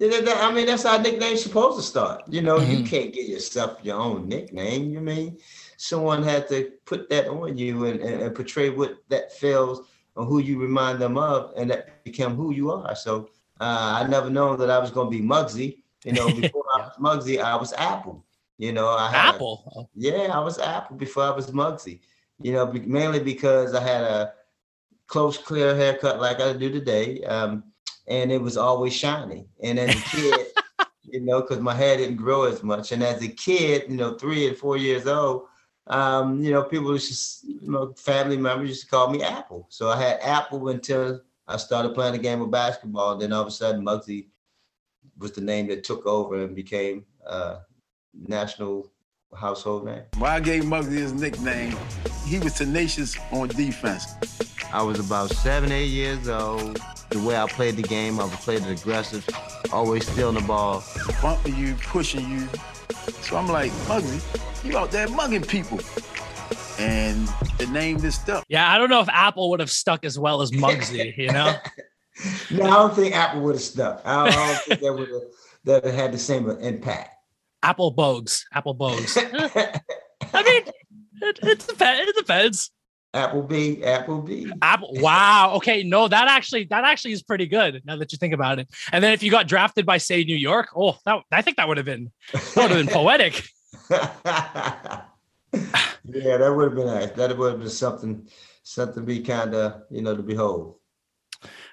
I 0.03 0.51
mean, 0.51 0.65
that's 0.65 0.81
how 0.81 0.97
nicknames 0.97 1.43
supposed 1.43 1.77
to 1.77 1.83
start. 1.83 2.23
You 2.27 2.41
know, 2.41 2.57
mm-hmm. 2.57 2.71
you 2.71 2.83
can't 2.83 3.13
get 3.13 3.27
yourself 3.27 3.77
your 3.83 3.97
own 3.97 4.27
nickname. 4.27 4.89
You 4.89 4.99
mean 4.99 5.37
someone 5.81 6.21
had 6.21 6.47
to 6.47 6.71
put 6.85 7.09
that 7.09 7.27
on 7.27 7.57
you 7.57 7.85
and, 7.85 7.99
and, 8.01 8.21
and 8.21 8.35
portray 8.35 8.69
what 8.69 8.97
that 9.09 9.33
feels 9.33 9.87
or 10.15 10.25
who 10.25 10.37
you 10.37 10.59
remind 10.59 10.99
them 10.99 11.17
of, 11.17 11.53
and 11.57 11.71
that 11.71 12.03
became 12.03 12.35
who 12.35 12.53
you 12.53 12.69
are. 12.71 12.95
So 12.95 13.29
uh, 13.59 13.99
I 14.03 14.07
never 14.07 14.29
known 14.29 14.59
that 14.59 14.69
I 14.69 14.77
was 14.77 14.91
going 14.91 15.11
to 15.11 15.17
be 15.17 15.25
Muggsy. 15.25 15.79
You 16.03 16.13
know, 16.13 16.27
before 16.39 16.63
yeah. 16.77 16.83
I 16.83 16.87
was 16.87 16.97
Muggsy, 16.99 17.41
I 17.41 17.55
was 17.55 17.73
Apple. 17.73 18.23
You 18.59 18.73
know, 18.73 18.89
I 18.89 19.09
had 19.09 19.35
Apple. 19.35 19.89
Yeah, 19.95 20.29
I 20.31 20.39
was 20.39 20.59
Apple 20.59 20.97
before 20.97 21.23
I 21.23 21.31
was 21.31 21.47
Muggsy. 21.47 21.99
You 22.43 22.53
know, 22.53 22.71
mainly 22.71 23.19
because 23.19 23.73
I 23.73 23.81
had 23.81 24.03
a 24.03 24.33
close, 25.07 25.37
clear 25.37 25.75
haircut 25.75 26.21
like 26.21 26.39
I 26.41 26.53
do 26.53 26.69
today, 26.69 27.23
um, 27.23 27.63
and 28.07 28.31
it 28.31 28.41
was 28.41 28.55
always 28.55 28.93
shiny. 28.93 29.47
And 29.63 29.79
as 29.79 29.95
a 29.95 29.99
kid, 30.15 30.47
you 31.03 31.21
know, 31.21 31.41
because 31.41 31.59
my 31.59 31.73
hair 31.73 31.97
didn't 31.97 32.17
grow 32.17 32.43
as 32.43 32.61
much, 32.61 32.91
and 32.91 33.01
as 33.01 33.23
a 33.23 33.27
kid, 33.27 33.85
you 33.89 33.95
know, 33.95 34.13
three 34.13 34.47
and 34.47 34.55
four 34.55 34.77
years 34.77 35.07
old, 35.07 35.47
um, 35.87 36.41
you 36.43 36.51
know, 36.51 36.63
people 36.63 36.93
just, 36.93 37.43
you 37.43 37.71
know, 37.71 37.93
family 37.97 38.37
members 38.37 38.69
used 38.69 38.83
to 38.83 38.89
call 38.89 39.09
me 39.09 39.23
Apple. 39.23 39.65
So 39.69 39.89
I 39.89 40.01
had 40.01 40.19
Apple 40.21 40.69
until 40.69 41.21
I 41.47 41.57
started 41.57 41.93
playing 41.93 42.15
a 42.15 42.19
game 42.19 42.41
of 42.41 42.51
basketball. 42.51 43.17
Then 43.17 43.33
all 43.33 43.41
of 43.41 43.47
a 43.47 43.51
sudden, 43.51 43.83
Muggsy 43.83 44.27
was 45.17 45.31
the 45.33 45.41
name 45.41 45.67
that 45.67 45.83
took 45.83 46.05
over 46.05 46.43
and 46.43 46.55
became 46.55 47.05
uh, 47.25 47.59
national 48.27 48.91
household 49.35 49.85
name. 49.85 50.03
Why 50.17 50.35
I 50.35 50.39
gave 50.39 50.63
Muggsy 50.63 50.93
his 50.93 51.13
nickname, 51.13 51.75
he 52.25 52.39
was 52.39 52.53
tenacious 52.53 53.17
on 53.31 53.47
defense. 53.49 54.05
I 54.73 54.81
was 54.83 54.99
about 54.99 55.31
seven, 55.31 55.71
eight 55.71 55.87
years 55.87 56.29
old. 56.29 56.79
The 57.09 57.19
way 57.19 57.35
I 57.35 57.45
played 57.47 57.75
the 57.75 57.83
game, 57.83 58.19
I 58.19 58.27
played 58.29 58.61
it 58.61 58.79
aggressive, 58.79 59.27
always 59.73 60.09
stealing 60.09 60.35
the 60.35 60.41
ball. 60.47 60.83
Bumping 61.21 61.57
you, 61.57 61.75
pushing 61.75 62.29
you. 62.29 62.47
So 63.21 63.35
I'm 63.35 63.47
like, 63.47 63.71
Muggsy, 63.87 64.21
you 64.63 64.77
out 64.77 64.91
there 64.91 65.07
mugging 65.07 65.41
people. 65.41 65.79
And 66.79 67.27
the 67.57 67.67
name 67.67 67.99
just 67.99 68.21
stuck. 68.21 68.45
Yeah, 68.47 68.71
I 68.71 68.77
don't 68.77 68.89
know 68.89 69.01
if 69.01 69.09
Apple 69.09 69.49
would 69.51 69.59
have 69.59 69.71
stuck 69.71 70.03
as 70.03 70.17
well 70.17 70.41
as 70.41 70.51
Muggsy, 70.51 71.15
you 71.17 71.31
know? 71.31 71.55
no, 72.51 72.63
I 72.63 72.69
don't 72.69 72.95
think 72.95 73.15
Apple 73.15 73.41
would 73.41 73.55
have 73.55 73.61
stuck. 73.61 74.01
I 74.05 74.25
don't, 74.25 74.37
I 74.37 74.47
don't 74.47 74.63
think 74.63 74.79
that 74.81 74.93
would 74.93 75.09
have 75.09 75.21
that 75.63 75.93
had 75.93 76.11
the 76.11 76.17
same 76.17 76.49
impact. 76.49 77.11
Apple 77.63 77.93
Bogues. 77.93 78.43
Apple 78.53 78.75
Bogues. 78.75 79.17
I 80.33 80.43
mean, 80.43 80.63
it, 81.21 81.39
it, 81.43 81.59
depends. 81.67 82.09
it 82.09 82.15
depends. 82.15 82.71
Applebee, 83.13 83.83
Applebee. 83.83 84.51
Apple. 84.61 84.93
Wow. 84.95 85.53
Okay. 85.55 85.83
No, 85.83 86.07
that 86.07 86.27
actually 86.27 86.65
that 86.65 86.85
actually 86.85 87.11
is 87.11 87.21
pretty 87.21 87.45
good 87.45 87.81
now 87.85 87.97
that 87.97 88.11
you 88.11 88.17
think 88.17 88.33
about 88.33 88.59
it. 88.59 88.69
And 88.91 89.03
then 89.03 89.11
if 89.11 89.21
you 89.21 89.29
got 89.29 89.47
drafted 89.47 89.85
by 89.85 89.97
say 89.97 90.23
New 90.23 90.35
York, 90.35 90.69
oh, 90.75 90.97
that 91.05 91.19
I 91.31 91.41
think 91.41 91.57
that 91.57 91.67
would 91.67 91.77
have 91.77 91.85
been 91.85 92.11
that 92.31 92.55
would 92.55 92.71
have 92.71 92.85
been 92.85 92.87
poetic. 92.93 93.43
yeah, 93.91 95.07
that 96.37 96.53
would 96.55 96.63
have 96.65 96.75
been 96.75 96.87
nice. 96.87 97.11
That 97.11 97.37
would 97.37 97.51
have 97.51 97.59
been 97.59 97.69
something, 97.69 98.27
something 98.63 99.01
to 99.01 99.01
be 99.01 99.21
kind 99.21 99.53
of, 99.53 99.83
you 99.89 100.01
know, 100.01 100.15
to 100.15 100.23
behold. 100.23 100.77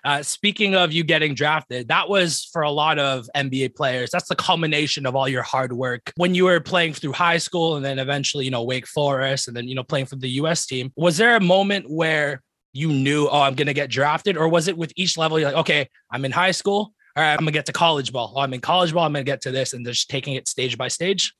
Uh, 0.04 0.22
speaking 0.22 0.74
of 0.74 0.92
you 0.92 1.04
getting 1.04 1.34
drafted, 1.34 1.88
that 1.88 2.08
was 2.08 2.48
for 2.52 2.62
a 2.62 2.70
lot 2.70 2.98
of 2.98 3.28
NBA 3.36 3.76
players. 3.76 4.10
That's 4.10 4.28
the 4.28 4.36
culmination 4.36 5.06
of 5.06 5.14
all 5.14 5.28
your 5.28 5.42
hard 5.42 5.72
work. 5.72 6.12
When 6.16 6.34
you 6.34 6.44
were 6.44 6.60
playing 6.60 6.94
through 6.94 7.12
high 7.12 7.38
school 7.38 7.76
and 7.76 7.84
then 7.84 7.98
eventually, 7.98 8.44
you 8.44 8.50
know, 8.50 8.64
Wake 8.64 8.86
Forest 8.86 9.48
and 9.48 9.56
then, 9.56 9.68
you 9.68 9.74
know, 9.74 9.84
playing 9.84 10.06
for 10.06 10.16
the 10.16 10.30
US 10.30 10.66
team, 10.66 10.92
was 10.96 11.16
there 11.16 11.36
a 11.36 11.40
moment 11.40 11.88
where 11.88 12.42
you 12.72 12.88
knew, 12.88 13.28
oh, 13.28 13.42
I'm 13.42 13.54
going 13.54 13.66
to 13.66 13.74
get 13.74 13.90
drafted? 13.90 14.36
Or 14.36 14.48
was 14.48 14.68
it 14.68 14.76
with 14.76 14.92
each 14.96 15.16
level, 15.16 15.38
you're 15.38 15.50
like, 15.50 15.60
okay, 15.60 15.88
I'm 16.10 16.24
in 16.24 16.32
high 16.32 16.52
school. 16.52 16.94
All 17.16 17.24
right, 17.24 17.32
I'm 17.32 17.38
going 17.38 17.46
to 17.46 17.52
get 17.52 17.66
to 17.66 17.72
college 17.72 18.12
ball. 18.12 18.32
Oh, 18.36 18.40
I'm 18.40 18.54
in 18.54 18.60
college 18.60 18.92
ball. 18.92 19.04
I'm 19.04 19.12
going 19.12 19.24
to 19.24 19.30
get 19.30 19.40
to 19.42 19.50
this 19.50 19.72
and 19.72 19.84
just 19.84 20.08
taking 20.08 20.34
it 20.34 20.46
stage 20.46 20.78
by 20.78 20.88
stage? 20.88 21.34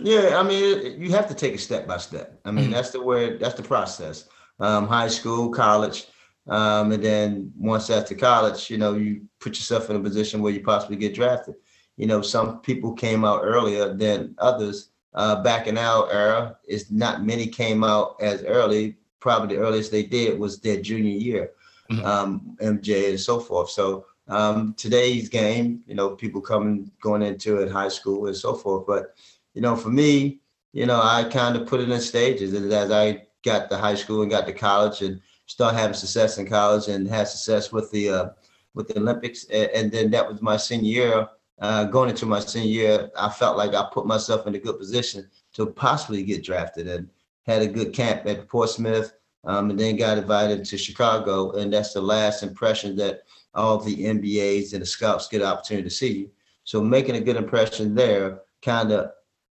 Yeah, 0.00 0.38
I 0.38 0.42
mean, 0.42 1.00
you 1.00 1.10
have 1.10 1.28
to 1.28 1.34
take 1.34 1.54
it 1.54 1.60
step 1.60 1.86
by 1.86 1.98
step. 1.98 2.40
I 2.44 2.50
mean, 2.50 2.64
mm-hmm. 2.64 2.74
that's 2.74 2.90
the 2.90 3.02
way, 3.02 3.36
that's 3.36 3.54
the 3.54 3.62
process. 3.62 4.28
Um, 4.60 4.86
high 4.86 5.08
school, 5.08 5.50
college, 5.50 6.06
um, 6.46 6.92
and 6.92 7.02
then 7.02 7.52
once 7.56 7.90
after 7.90 8.14
college, 8.14 8.70
you 8.70 8.78
know, 8.78 8.94
you 8.94 9.22
put 9.40 9.56
yourself 9.56 9.90
in 9.90 9.96
a 9.96 10.00
position 10.00 10.42
where 10.42 10.52
you 10.52 10.62
possibly 10.62 10.96
get 10.96 11.14
drafted. 11.14 11.54
You 11.96 12.06
know, 12.06 12.22
some 12.22 12.60
people 12.60 12.92
came 12.92 13.24
out 13.24 13.40
earlier 13.42 13.94
than 13.94 14.34
others. 14.38 14.90
Uh, 15.14 15.42
back 15.42 15.68
in 15.68 15.78
our 15.78 16.10
era, 16.10 16.56
is 16.66 16.90
not 16.90 17.24
many 17.24 17.46
came 17.46 17.84
out 17.84 18.16
as 18.20 18.42
early. 18.42 18.96
Probably 19.20 19.54
the 19.54 19.62
earliest 19.62 19.92
they 19.92 20.02
did 20.02 20.38
was 20.38 20.60
their 20.60 20.80
junior 20.80 21.16
year, 21.16 21.52
mm-hmm. 21.90 22.04
um, 22.04 22.56
MJ 22.60 23.10
and 23.10 23.20
so 23.20 23.38
forth. 23.38 23.70
So 23.70 24.06
um, 24.26 24.74
today's 24.74 25.28
game, 25.28 25.82
you 25.86 25.94
know, 25.94 26.10
people 26.10 26.40
coming 26.40 26.90
going 27.00 27.22
into 27.22 27.58
it 27.58 27.70
high 27.70 27.88
school 27.88 28.26
and 28.26 28.36
so 28.36 28.54
forth. 28.54 28.86
But 28.86 29.14
you 29.54 29.62
know, 29.62 29.76
for 29.76 29.88
me, 29.88 30.40
you 30.72 30.86
know, 30.86 31.00
I 31.00 31.24
kind 31.24 31.56
of 31.56 31.66
put 31.66 31.80
it 31.80 31.88
in 31.88 32.00
stages. 32.00 32.52
As 32.52 32.90
I 32.90 33.22
got 33.44 33.70
to 33.70 33.76
high 33.76 33.94
school 33.94 34.22
and 34.22 34.30
got 34.30 34.46
to 34.46 34.52
college 34.52 35.02
and 35.02 35.20
start 35.46 35.74
having 35.74 35.94
success 35.94 36.38
in 36.38 36.46
college 36.46 36.88
and 36.88 37.06
had 37.08 37.28
success 37.28 37.72
with 37.72 37.90
the 37.92 38.08
uh, 38.08 38.28
with 38.74 38.88
the 38.88 38.98
Olympics. 38.98 39.44
And, 39.44 39.70
and, 39.70 39.92
then 39.92 40.10
that 40.10 40.28
was 40.28 40.42
my 40.42 40.56
senior 40.56 40.90
year. 40.90 41.28
Uh, 41.60 41.84
going 41.84 42.10
into 42.10 42.26
my 42.26 42.40
senior 42.40 42.68
year, 42.68 43.10
I 43.16 43.28
felt 43.28 43.56
like 43.56 43.74
I 43.74 43.88
put 43.92 44.06
myself 44.06 44.48
in 44.48 44.56
a 44.56 44.58
good 44.58 44.76
position 44.76 45.30
to 45.52 45.66
possibly 45.66 46.24
get 46.24 46.42
drafted 46.42 46.88
and 46.88 47.08
had 47.46 47.62
a 47.62 47.68
good 47.68 47.92
camp 47.92 48.26
at 48.26 48.48
Portsmouth. 48.48 49.12
Um, 49.46 49.68
and 49.68 49.78
then 49.78 49.96
got 49.96 50.16
invited 50.16 50.64
to 50.64 50.78
Chicago, 50.78 51.52
and 51.52 51.70
that's 51.70 51.92
the 51.92 52.00
last 52.00 52.42
impression 52.42 52.96
that 52.96 53.24
all 53.54 53.76
the 53.76 53.94
NBAs 53.94 54.72
and 54.72 54.80
the 54.80 54.86
scouts 54.86 55.28
get 55.28 55.42
an 55.42 55.48
opportunity 55.48 55.86
to 55.86 55.94
see. 55.94 56.30
So 56.64 56.82
making 56.82 57.16
a 57.16 57.20
good 57.20 57.36
impression 57.36 57.94
there 57.94 58.40
kind 58.62 58.90
of 58.90 59.10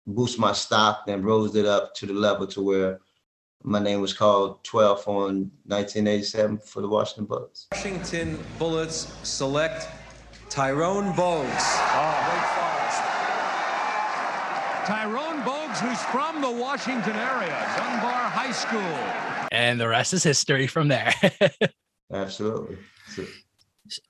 boost 0.06 0.38
my 0.38 0.52
stock 0.52 1.04
and 1.08 1.24
rose 1.24 1.56
it 1.56 1.66
up 1.66 1.94
to 1.94 2.06
the 2.06 2.12
level 2.12 2.46
to 2.46 2.62
where 2.62 3.00
my 3.62 3.80
name 3.80 4.00
was 4.00 4.12
called 4.12 4.62
12 4.64 5.08
on 5.08 5.50
1987 5.64 6.58
for 6.58 6.82
the 6.82 6.88
Washington 6.88 7.24
Bullets. 7.24 7.66
Washington 7.72 8.38
Bullets 8.58 9.12
select 9.22 9.88
Tyrone 10.48 11.12
Bogues. 11.14 11.80
Oh, 11.92 12.12
Wake 12.30 12.46
Forest. 12.54 13.02
Tyrone 14.86 15.42
Bogues, 15.42 15.78
who's 15.80 16.00
from 16.04 16.40
the 16.40 16.50
Washington 16.50 17.16
area, 17.16 17.74
Dunbar 17.76 18.30
High 18.30 18.52
School. 18.52 18.80
And 19.50 19.80
the 19.80 19.88
rest 19.88 20.12
is 20.12 20.22
history 20.22 20.68
from 20.68 20.86
there. 20.86 21.12
Absolutely. 22.12 22.78
So, 23.08 23.24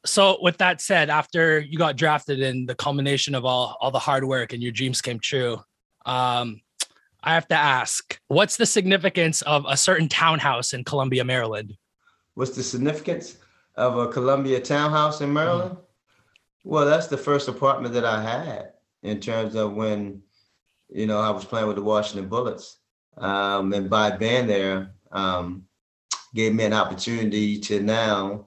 so 0.05 0.39
with 0.43 0.59
that 0.59 0.83
said, 0.83 1.09
after 1.09 1.61
you 1.61 1.79
got 1.79 1.97
drafted 1.97 2.43
and 2.43 2.69
the 2.69 2.75
culmination 2.75 3.35
of 3.35 3.47
all 3.47 3.79
all 3.81 3.91
the 3.91 3.99
hard 3.99 4.25
work 4.25 4.53
and 4.53 4.63
your 4.63 4.73
dreams 4.73 5.01
came 5.01 5.19
true, 5.19 5.59
um, 6.07 6.61
I 7.23 7.35
have 7.35 7.49
to 7.49 7.57
ask, 7.57 8.19
what's 8.29 8.57
the 8.57 8.67
significance 8.67 9.43
of 9.43 9.67
a 9.69 9.77
certain 9.77 10.09
townhouse 10.09 10.73
in 10.73 10.85
Columbia, 10.85 11.25
Maryland? 11.25 11.77
What's 12.35 12.55
the 12.55 12.63
significance 12.63 13.37
of 13.75 13.99
a 13.99 14.09
Columbia 14.09 14.61
townhouse 14.61 15.21
in 15.21 15.33
Maryland? 15.33 15.73
Mm-hmm. 15.73 16.69
Well, 16.71 16.87
that's 16.87 17.09
the 17.09 17.17
first 17.17 17.49
apartment 17.49 17.95
that 17.95 18.05
I 18.05 18.23
had 18.23 18.73
in 19.03 19.21
terms 19.21 19.57
of 19.57 19.75
when, 19.75 20.23
you 20.89 21.07
know, 21.07 21.19
I 21.19 21.31
was 21.31 21.45
playing 21.45 21.67
with 21.67 21.77
the 21.77 21.83
Washington 21.83 22.29
Bullets. 22.29 22.79
Um, 23.17 23.73
and 23.73 23.91
by 23.91 24.17
being 24.17 24.47
there, 24.47 24.93
um, 25.11 25.65
gave 26.35 26.55
me 26.55 26.65
an 26.65 26.73
opportunity 26.73 27.59
to 27.59 27.81
now 27.81 28.47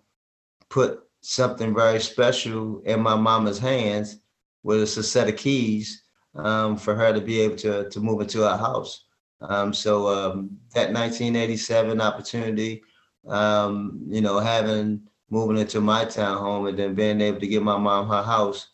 put 0.69 1.01
something 1.21 1.73
very 1.73 1.99
special 1.99 2.81
in 2.85 3.01
my 3.01 3.15
mama's 3.15 3.59
hands 3.59 4.19
with 4.63 4.83
a 4.83 4.87
set 4.87 5.27
of 5.27 5.35
keys 5.35 6.03
um, 6.35 6.77
for 6.77 6.95
her 6.95 7.13
to 7.13 7.21
be 7.21 7.39
able 7.41 7.55
to 7.57 7.89
to 7.89 7.99
move 7.99 8.21
into 8.21 8.47
our 8.47 8.57
house. 8.57 9.05
Um, 9.41 9.73
so 9.73 10.07
um, 10.07 10.57
that 10.73 10.91
1987 10.91 12.01
opportunity, 12.01 12.81
um, 13.27 14.01
you 14.07 14.21
know, 14.21 14.39
having 14.39 15.01
moving 15.29 15.57
into 15.57 15.79
my 15.79 16.05
town 16.05 16.37
home 16.37 16.67
and 16.67 16.77
then 16.77 16.95
being 16.95 17.21
able 17.21 17.39
to 17.39 17.47
give 17.47 17.63
my 17.63 17.77
mom 17.77 18.07
her 18.09 18.23
house 18.23 18.69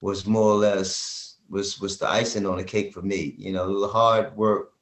was 0.00 0.26
more 0.26 0.52
or 0.52 0.56
less 0.56 1.36
was 1.48 1.80
was 1.80 1.98
the 1.98 2.08
icing 2.08 2.46
on 2.46 2.56
the 2.56 2.64
cake 2.64 2.92
for 2.92 3.02
me. 3.02 3.34
You 3.38 3.52
know, 3.52 3.80
the 3.80 3.88
hard 3.88 4.36
work 4.36 4.72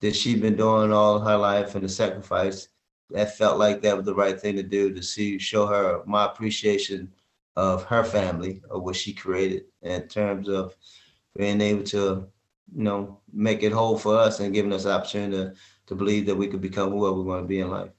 that 0.00 0.16
she'd 0.16 0.42
been 0.42 0.56
doing 0.56 0.92
all 0.92 1.20
her 1.20 1.36
life 1.36 1.74
and 1.74 1.84
the 1.84 1.88
sacrifice. 1.88 2.68
That 3.10 3.36
felt 3.36 3.58
like 3.58 3.82
that 3.82 3.96
was 3.96 4.06
the 4.06 4.14
right 4.14 4.40
thing 4.40 4.56
to 4.56 4.62
do 4.62 4.92
to 4.92 5.02
see 5.02 5.38
show 5.38 5.66
her 5.66 6.02
my 6.06 6.26
appreciation 6.26 7.12
of 7.56 7.84
her 7.84 8.02
family 8.02 8.62
of 8.70 8.82
what 8.82 8.96
she 8.96 9.12
created 9.12 9.64
in 9.82 10.08
terms 10.08 10.48
of 10.48 10.74
being 11.36 11.60
able 11.60 11.84
to, 11.84 12.26
you 12.74 12.82
know, 12.82 13.20
make 13.32 13.62
it 13.62 13.72
whole 13.72 13.98
for 13.98 14.16
us 14.16 14.40
and 14.40 14.54
giving 14.54 14.72
us 14.72 14.84
the 14.84 14.92
opportunity 14.92 15.36
to, 15.36 15.54
to 15.86 15.94
believe 15.94 16.26
that 16.26 16.36
we 16.36 16.46
could 16.46 16.60
become 16.60 16.90
whoever 16.90 17.14
we 17.14 17.22
want 17.22 17.44
to 17.44 17.48
be 17.48 17.60
in 17.60 17.70
life. 17.70 17.90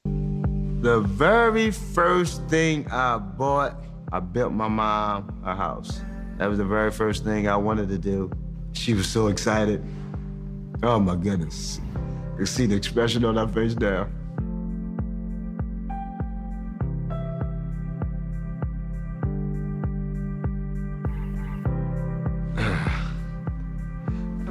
The 0.82 1.00
very 1.02 1.72
first 1.72 2.46
thing 2.48 2.88
I 2.92 3.18
bought, 3.18 3.82
I 4.12 4.20
built 4.20 4.52
my 4.52 4.68
mom 4.68 5.42
a 5.46 5.56
house. 5.56 6.02
That 6.38 6.48
was 6.48 6.58
the 6.58 6.66
very 6.66 6.92
first 6.92 7.24
thing 7.24 7.48
I 7.48 7.56
wanted 7.56 7.90
to 7.90 7.98
do. 7.98 8.32
She 8.74 8.94
was 8.94 9.08
so 9.08 9.28
excited. 9.28 9.84
Oh 10.82 11.00
my 11.00 11.16
goodness. 11.16 11.80
You 12.38 12.46
see 12.46 12.66
the 12.66 12.76
expression 12.76 13.24
on 13.24 13.38
her 13.38 13.48
face 13.48 13.76
now. 13.76 14.10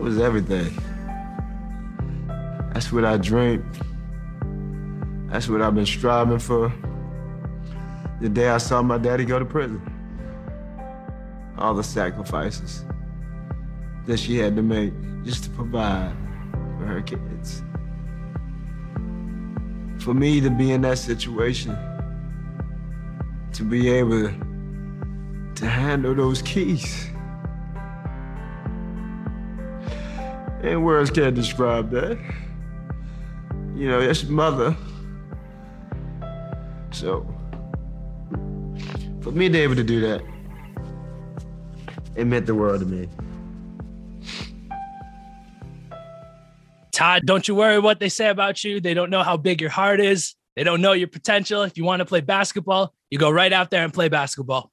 Was 0.02 0.18
everything. 0.18 0.76
That's 2.72 2.92
what 2.92 3.04
I 3.04 3.18
dreamed. 3.18 3.64
That's 5.30 5.48
what 5.48 5.62
I've 5.62 5.76
been 5.76 5.86
striving 5.86 6.40
for. 6.40 6.72
The 8.20 8.28
day 8.28 8.48
I 8.48 8.58
saw 8.58 8.82
my 8.82 8.98
daddy 8.98 9.24
go 9.24 9.38
to 9.38 9.44
prison. 9.44 9.80
All 11.56 11.74
the 11.74 11.84
sacrifices 11.84 12.84
that 14.06 14.18
she 14.18 14.36
had 14.38 14.56
to 14.56 14.62
make 14.62 14.92
just 15.22 15.44
to 15.44 15.50
provide 15.50 16.16
for 16.78 16.86
her 16.86 17.00
kids. 17.02 17.62
For 20.04 20.14
me 20.14 20.40
to 20.40 20.50
be 20.50 20.72
in 20.72 20.80
that 20.82 20.98
situation, 20.98 21.78
to 23.52 23.62
be 23.62 23.88
able 23.88 24.32
to 25.54 25.66
handle 25.66 26.14
those 26.16 26.42
keys. 26.42 27.11
And 30.62 30.84
words 30.84 31.10
can't 31.10 31.34
describe 31.34 31.90
that. 31.90 32.18
You 33.74 33.88
know, 33.88 34.00
it's 34.00 34.22
mother. 34.24 34.76
So, 36.92 37.26
for 39.20 39.32
me 39.32 39.48
to 39.48 39.52
be 39.52 39.58
able 39.58 39.74
to 39.74 39.82
do 39.82 40.00
that, 40.02 40.22
it 42.14 42.26
meant 42.26 42.46
the 42.46 42.54
world 42.54 42.80
to 42.80 42.86
me. 42.86 43.08
Todd, 46.92 47.22
don't 47.24 47.48
you 47.48 47.54
worry 47.54 47.80
what 47.80 47.98
they 47.98 48.08
say 48.08 48.28
about 48.28 48.62
you. 48.62 48.78
They 48.78 48.94
don't 48.94 49.10
know 49.10 49.22
how 49.22 49.36
big 49.36 49.60
your 49.60 49.70
heart 49.70 50.00
is. 50.00 50.36
They 50.54 50.62
don't 50.62 50.82
know 50.82 50.92
your 50.92 51.08
potential. 51.08 51.62
If 51.62 51.76
you 51.76 51.84
want 51.84 52.00
to 52.00 52.04
play 52.04 52.20
basketball, 52.20 52.94
you 53.10 53.18
go 53.18 53.30
right 53.30 53.52
out 53.52 53.70
there 53.70 53.82
and 53.82 53.92
play 53.92 54.08
basketball. 54.08 54.70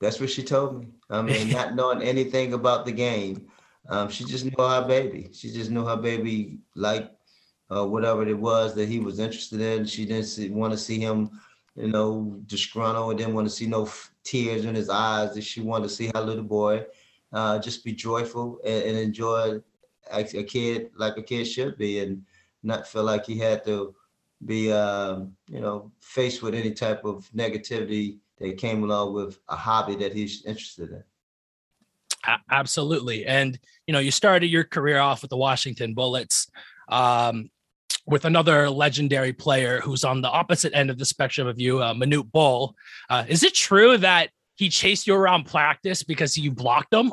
That's 0.00 0.20
what 0.20 0.30
she 0.30 0.42
told 0.44 0.80
me. 0.80 0.88
I 1.08 1.22
mean, 1.22 1.50
not 1.50 1.74
knowing 1.74 2.02
anything 2.02 2.52
about 2.52 2.86
the 2.86 2.92
game, 2.92 3.48
um, 3.90 4.08
she 4.08 4.24
just 4.24 4.44
knew 4.44 4.54
her 4.56 4.86
baby. 4.86 5.30
She 5.32 5.50
just 5.50 5.70
knew 5.70 5.84
her 5.84 5.96
baby 5.96 6.58
like 6.76 7.10
uh, 7.70 7.84
whatever 7.84 8.26
it 8.26 8.38
was 8.38 8.74
that 8.76 8.88
he 8.88 9.00
was 9.00 9.18
interested 9.18 9.60
in. 9.60 9.84
She 9.84 10.06
didn't 10.06 10.54
want 10.54 10.72
to 10.72 10.78
see 10.78 11.00
him, 11.00 11.30
you 11.74 11.88
know, 11.88 12.40
disgruntled. 12.46 13.18
Didn't 13.18 13.34
want 13.34 13.48
to 13.48 13.54
see 13.54 13.66
no 13.66 13.82
f- 13.82 14.12
tears 14.22 14.64
in 14.64 14.76
his 14.76 14.88
eyes. 14.88 15.44
She 15.44 15.60
wanted 15.60 15.88
to 15.88 15.94
see 15.94 16.10
her 16.14 16.20
little 16.20 16.44
boy 16.44 16.86
uh, 17.32 17.58
just 17.58 17.84
be 17.84 17.92
joyful 17.92 18.60
and, 18.64 18.84
and 18.84 18.96
enjoy 18.96 19.60
a, 20.12 20.20
a, 20.20 20.44
kid 20.44 20.90
like 20.96 21.16
a 21.16 21.22
kid 21.22 21.44
should 21.44 21.76
be, 21.76 21.98
and 21.98 22.22
not 22.62 22.86
feel 22.86 23.04
like 23.04 23.26
he 23.26 23.38
had 23.38 23.64
to 23.64 23.94
be, 24.46 24.72
um, 24.72 25.32
you 25.48 25.60
know, 25.60 25.90
faced 26.00 26.42
with 26.42 26.54
any 26.54 26.72
type 26.72 27.04
of 27.04 27.28
negativity 27.34 28.18
that 28.38 28.56
came 28.56 28.84
along 28.84 29.14
with 29.14 29.38
a 29.48 29.56
hobby 29.56 29.96
that 29.96 30.14
he's 30.14 30.44
interested 30.44 30.90
in 30.90 31.04
absolutely. 32.50 33.26
And 33.26 33.58
you 33.86 33.92
know, 33.92 33.98
you 33.98 34.10
started 34.10 34.46
your 34.46 34.64
career 34.64 34.98
off 34.98 35.22
with 35.22 35.30
the 35.30 35.36
Washington 35.36 35.94
Bullets. 35.94 36.50
Um, 36.88 37.50
with 38.06 38.24
another 38.24 38.68
legendary 38.68 39.32
player 39.32 39.80
who's 39.80 40.04
on 40.04 40.20
the 40.20 40.28
opposite 40.28 40.74
end 40.74 40.90
of 40.90 40.98
the 40.98 41.04
spectrum 41.04 41.46
of 41.46 41.60
you, 41.60 41.80
uh, 41.80 41.94
Manute 41.94 42.30
Bol. 42.32 42.74
Uh, 43.08 43.24
is 43.28 43.44
it 43.44 43.54
true 43.54 43.96
that 43.98 44.30
he 44.56 44.68
chased 44.68 45.06
you 45.06 45.14
around 45.14 45.44
practice 45.44 46.02
because 46.02 46.36
you 46.36 46.50
blocked 46.50 46.92
him? 46.92 47.12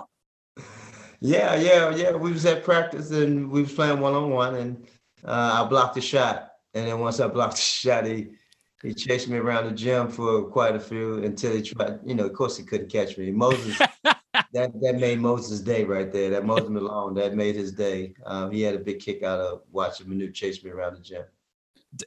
Yeah, 1.20 1.56
yeah, 1.56 1.96
yeah. 1.96 2.12
We 2.12 2.32
was 2.32 2.46
at 2.46 2.64
practice 2.64 3.12
and 3.12 3.50
we 3.50 3.62
was 3.62 3.74
playing 3.74 4.00
one 4.00 4.14
on 4.14 4.30
one, 4.30 4.56
and 4.56 4.88
uh, 5.24 5.64
I 5.64 5.68
blocked 5.68 5.96
the 5.96 6.02
shot. 6.02 6.52
And 6.74 6.88
then 6.88 7.00
once 7.00 7.20
I 7.20 7.28
blocked 7.28 7.56
the 7.56 7.62
shot, 7.62 8.06
he 8.06 8.30
he 8.84 8.94
chased 8.94 9.28
me 9.28 9.38
around 9.38 9.66
the 9.66 9.72
gym 9.72 10.10
for 10.10 10.44
quite 10.44 10.76
a 10.76 10.80
few 10.80 11.24
until 11.24 11.56
he 11.56 11.62
tried. 11.62 12.00
You 12.06 12.16
know, 12.16 12.26
of 12.26 12.34
course, 12.34 12.58
he 12.58 12.64
couldn't 12.64 12.92
catch 12.92 13.18
me. 13.18 13.32
Moses, 13.32 13.80
that 14.54 14.72
that 14.82 15.00
made 15.00 15.20
Moses' 15.20 15.60
day 15.60 15.84
right 15.84 16.12
there. 16.12 16.30
That 16.30 16.46
Moses 16.46 16.70
Malone, 16.70 17.14
that 17.16 17.36
made 17.36 17.56
his 17.56 17.72
day. 17.72 18.14
Um, 18.26 18.52
he 18.52 18.62
had 18.62 18.76
a 18.76 18.80
big 18.80 19.00
kick 19.00 19.24
out 19.24 19.40
of 19.40 19.62
watching 19.72 20.08
Manute 20.08 20.34
chase 20.34 20.64
me 20.64 20.72
around 20.72 20.96
the 20.96 21.02
gym. 21.02 21.24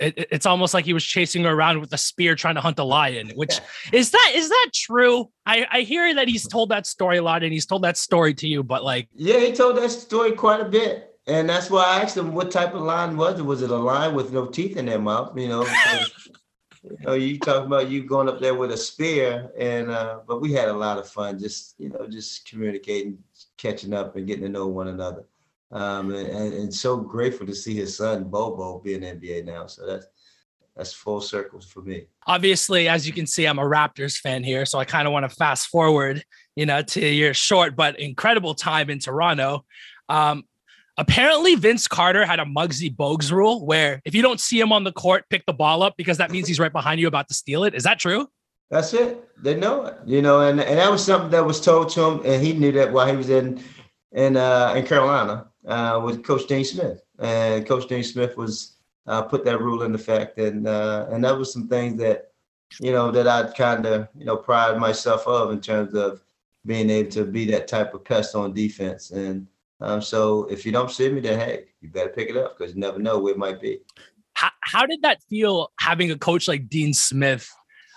It, 0.00 0.28
it's 0.30 0.46
almost 0.46 0.74
like 0.74 0.84
he 0.84 0.92
was 0.92 1.04
chasing 1.04 1.42
her 1.44 1.50
around 1.50 1.80
with 1.80 1.92
a 1.92 1.98
spear 1.98 2.34
trying 2.34 2.54
to 2.54 2.60
hunt 2.60 2.78
a 2.78 2.84
lion 2.84 3.30
which 3.34 3.60
is 3.92 4.10
that 4.10 4.32
is 4.34 4.48
that 4.50 4.70
true 4.74 5.30
I, 5.46 5.66
I 5.72 5.80
hear 5.80 6.14
that 6.14 6.28
he's 6.28 6.46
told 6.46 6.68
that 6.68 6.86
story 6.86 7.16
a 7.16 7.22
lot 7.22 7.42
and 7.42 7.50
he's 7.52 7.64
told 7.64 7.82
that 7.82 7.96
story 7.96 8.34
to 8.34 8.46
you 8.46 8.62
but 8.62 8.84
like 8.84 9.08
yeah 9.14 9.40
he 9.40 9.52
told 9.52 9.78
that 9.78 9.90
story 9.90 10.32
quite 10.32 10.60
a 10.60 10.66
bit 10.66 11.16
and 11.26 11.48
that's 11.48 11.70
why 11.70 11.82
i 11.82 12.02
asked 12.02 12.16
him 12.18 12.34
what 12.34 12.50
type 12.50 12.74
of 12.74 12.82
lion 12.82 13.16
was 13.16 13.40
it 13.40 13.42
was 13.42 13.62
it 13.62 13.70
a 13.70 13.74
lion 13.76 14.14
with 14.14 14.32
no 14.32 14.46
teeth 14.46 14.76
in 14.76 14.84
their 14.84 15.00
mouth 15.00 15.36
you 15.36 15.48
know 15.48 15.66
you 16.82 16.96
know 17.06 17.12
you 17.14 17.38
talking 17.38 17.66
about 17.66 17.90
you 17.90 18.04
going 18.04 18.28
up 18.28 18.40
there 18.40 18.54
with 18.54 18.72
a 18.72 18.76
spear 18.76 19.50
and 19.58 19.90
uh 19.90 20.20
but 20.26 20.40
we 20.40 20.52
had 20.52 20.68
a 20.68 20.72
lot 20.72 20.98
of 20.98 21.08
fun 21.08 21.38
just 21.38 21.74
you 21.78 21.90
know 21.90 22.06
just 22.08 22.48
communicating 22.48 23.18
catching 23.56 23.92
up 23.92 24.16
and 24.16 24.26
getting 24.26 24.44
to 24.44 24.48
know 24.48 24.66
one 24.66 24.88
another 24.88 25.24
um, 25.72 26.12
and, 26.14 26.52
and, 26.52 26.74
so 26.74 26.96
grateful 26.96 27.46
to 27.46 27.54
see 27.54 27.76
his 27.76 27.96
son 27.96 28.24
Bol 28.24 28.56
Bol 28.56 28.80
be 28.80 28.94
in 28.94 29.02
NBA 29.02 29.44
now. 29.44 29.66
So 29.66 29.86
that's 29.86 30.06
that's 30.76 30.92
full 30.92 31.20
circles 31.20 31.66
for 31.66 31.82
me. 31.82 32.06
Obviously, 32.26 32.88
as 32.88 33.06
you 33.06 33.12
can 33.12 33.26
see, 33.26 33.46
I'm 33.46 33.58
a 33.58 33.64
Raptors 33.64 34.18
fan 34.18 34.42
here, 34.42 34.64
so 34.64 34.78
I 34.78 34.84
kind 34.84 35.06
of 35.06 35.12
want 35.12 35.28
to 35.28 35.36
fast 35.36 35.68
forward, 35.68 36.24
you 36.56 36.66
know, 36.66 36.82
to 36.82 37.06
your 37.06 37.34
short 37.34 37.76
but 37.76 38.00
incredible 38.00 38.54
time 38.54 38.90
in 38.90 38.98
Toronto. 38.98 39.64
Um, 40.08 40.44
apparently, 41.00 41.54
Vince 41.54 41.88
Carter 41.88 42.24
had 42.26 42.38
a 42.38 42.44
Muggsy 42.44 42.94
Bogues 42.94 43.32
rule 43.32 43.64
where 43.64 44.00
if 44.04 44.14
you 44.14 44.22
don't 44.22 44.38
see 44.38 44.60
him 44.60 44.72
on 44.72 44.84
the 44.84 44.92
court, 44.92 45.24
pick 45.30 45.46
the 45.46 45.52
ball 45.52 45.82
up 45.82 45.96
because 45.96 46.18
that 46.18 46.30
means 46.30 46.46
he's 46.46 46.60
right 46.60 46.72
behind 46.72 47.00
you 47.00 47.08
about 47.08 47.26
to 47.28 47.34
steal 47.34 47.64
it. 47.64 47.74
Is 47.74 47.82
that 47.84 47.98
true? 47.98 48.28
That's 48.70 48.94
it. 48.94 49.26
They 49.42 49.56
know 49.56 49.86
it, 49.86 49.96
you 50.06 50.22
know, 50.22 50.42
and, 50.42 50.60
and 50.60 50.78
that 50.78 50.90
was 50.90 51.04
something 51.04 51.30
that 51.30 51.44
was 51.44 51.60
told 51.60 51.88
to 51.90 52.04
him, 52.04 52.20
and 52.24 52.44
he 52.44 52.52
knew 52.52 52.70
that 52.72 52.92
while 52.92 53.08
he 53.08 53.16
was 53.16 53.30
in 53.30 53.62
in 54.12 54.36
uh, 54.36 54.74
in 54.76 54.86
Carolina 54.86 55.48
uh, 55.66 56.00
with 56.04 56.22
Coach 56.22 56.46
Dean 56.46 56.64
Smith, 56.64 57.02
and 57.18 57.66
Coach 57.66 57.88
Dean 57.88 58.04
Smith 58.04 58.36
was 58.36 58.76
uh, 59.06 59.22
put 59.22 59.44
that 59.44 59.60
rule 59.60 59.82
in 59.82 59.94
effect, 59.94 60.38
and 60.38 60.68
uh, 60.68 61.06
and 61.10 61.24
that 61.24 61.36
was 61.36 61.52
some 61.52 61.66
things 61.66 61.98
that 61.98 62.30
you 62.80 62.92
know 62.92 63.10
that 63.10 63.26
I 63.26 63.50
kind 63.50 63.86
of 63.86 64.08
you 64.16 64.24
know 64.24 64.36
pride 64.36 64.78
myself 64.78 65.26
of 65.26 65.50
in 65.50 65.60
terms 65.60 65.94
of 65.94 66.22
being 66.64 66.90
able 66.90 67.10
to 67.10 67.24
be 67.24 67.46
that 67.46 67.66
type 67.66 67.92
of 67.94 68.04
pest 68.04 68.36
on 68.36 68.52
defense, 68.52 69.10
and 69.10 69.48
um, 69.80 70.02
so 70.02 70.44
if 70.44 70.66
you 70.66 70.72
don't 70.72 70.90
see 70.90 71.08
me, 71.08 71.20
then 71.20 71.38
hey, 71.38 71.64
you 71.80 71.88
better 71.88 72.10
pick 72.10 72.28
it 72.28 72.36
up 72.36 72.58
because 72.58 72.74
you 72.74 72.80
never 72.80 72.98
know 72.98 73.18
where 73.18 73.32
it 73.32 73.38
might 73.38 73.60
be. 73.60 73.80
How, 74.34 74.50
how 74.62 74.86
did 74.86 75.02
that 75.02 75.22
feel 75.28 75.70
having 75.80 76.10
a 76.10 76.18
coach 76.18 76.48
like 76.48 76.68
Dean 76.68 76.92
Smith, 76.92 77.50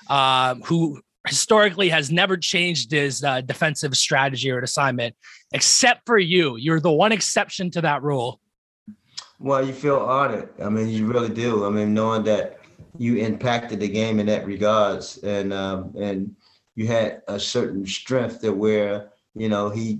um, 0.10 0.62
who 0.63 1.02
historically 1.28 1.90
has 1.90 2.12
never 2.12 2.36
changed 2.38 2.92
his 2.92 3.24
uh, 3.24 3.42
defensive 3.42 3.96
strategy 3.96 4.52
or 4.52 4.60
assignment, 4.60 5.16
except 5.54 6.02
for 6.06 6.18
you. 6.18 6.58
You're 6.58 6.82
the 6.82 6.92
one 6.92 7.12
exception 7.12 7.72
to 7.72 7.82
that 7.82 8.04
rule. 8.04 8.40
Well, 9.40 9.66
you 9.66 9.74
feel 9.74 9.98
honored. 9.98 10.50
I 10.62 10.70
mean, 10.70 10.90
you 10.90 11.06
really 11.06 11.34
do. 11.34 11.66
I 11.66 11.70
mean, 11.70 11.94
knowing 11.94 12.24
that 12.24 12.60
you 12.98 13.18
impacted 13.18 13.80
the 13.80 13.88
game 13.88 14.20
in 14.20 14.25
that 14.28 14.46
regards, 14.46 15.18
and 15.18 15.52
um, 15.54 15.94
and 16.00 16.36
you 16.75 16.88
had 16.88 17.22
a 17.28 17.40
certain 17.40 17.86
strength 17.86 18.42
that 18.42 18.54
where 18.54 19.12
you 19.36 19.50
know 19.50 19.70
he 19.70 20.00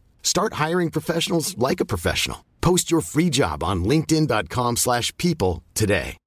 Start 0.23 0.53
hiring 0.53 0.89
professionals 0.89 1.55
like 1.57 1.79
a 1.81 1.85
professional. 1.85 2.45
Post 2.61 2.89
your 2.89 3.01
free 3.01 3.29
job 3.29 3.63
on 3.63 3.83
linkedin.com/people 3.83 5.61
today. 5.73 6.17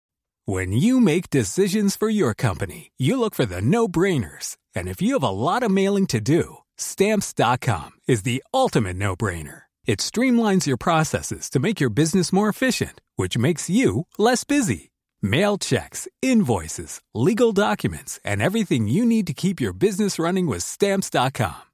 When 0.46 0.72
you 0.72 1.00
make 1.00 1.30
decisions 1.30 1.96
for 1.96 2.10
your 2.10 2.34
company, 2.34 2.92
you 2.98 3.18
look 3.18 3.34
for 3.34 3.46
the 3.46 3.62
no-brainers. 3.62 4.56
And 4.74 4.88
if 4.88 5.00
you 5.00 5.14
have 5.14 5.28
a 5.28 5.30
lot 5.30 5.62
of 5.62 5.70
mailing 5.70 6.06
to 6.08 6.20
do, 6.20 6.58
stamps.com 6.76 7.92
is 8.06 8.22
the 8.22 8.42
ultimate 8.52 8.96
no-brainer. 8.96 9.62
It 9.86 10.00
streamlines 10.00 10.66
your 10.66 10.76
processes 10.76 11.50
to 11.50 11.60
make 11.60 11.80
your 11.80 11.90
business 11.90 12.32
more 12.32 12.48
efficient, 12.48 13.00
which 13.16 13.38
makes 13.38 13.70
you 13.70 14.06
less 14.18 14.44
busy. 14.44 14.90
Mail 15.22 15.56
checks, 15.56 16.06
invoices, 16.20 17.00
legal 17.14 17.52
documents, 17.52 18.20
and 18.24 18.42
everything 18.42 18.86
you 18.88 19.06
need 19.06 19.26
to 19.26 19.32
keep 19.32 19.60
your 19.60 19.72
business 19.72 20.18
running 20.18 20.46
with 20.46 20.62
stamps.com. 20.62 21.73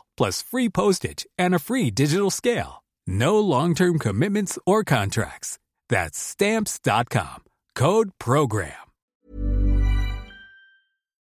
plus 0.21 0.43
free 0.43 0.69
postage 0.69 1.25
and 1.35 1.55
a 1.55 1.57
free 1.57 1.89
digital 1.89 2.29
scale. 2.29 2.83
No 3.07 3.39
long-term 3.39 3.97
commitments 3.97 4.59
or 4.67 4.83
contracts. 4.83 5.57
That's 5.89 6.19
stamps.com. 6.19 7.37
Code 7.73 8.11
program. 8.19 8.91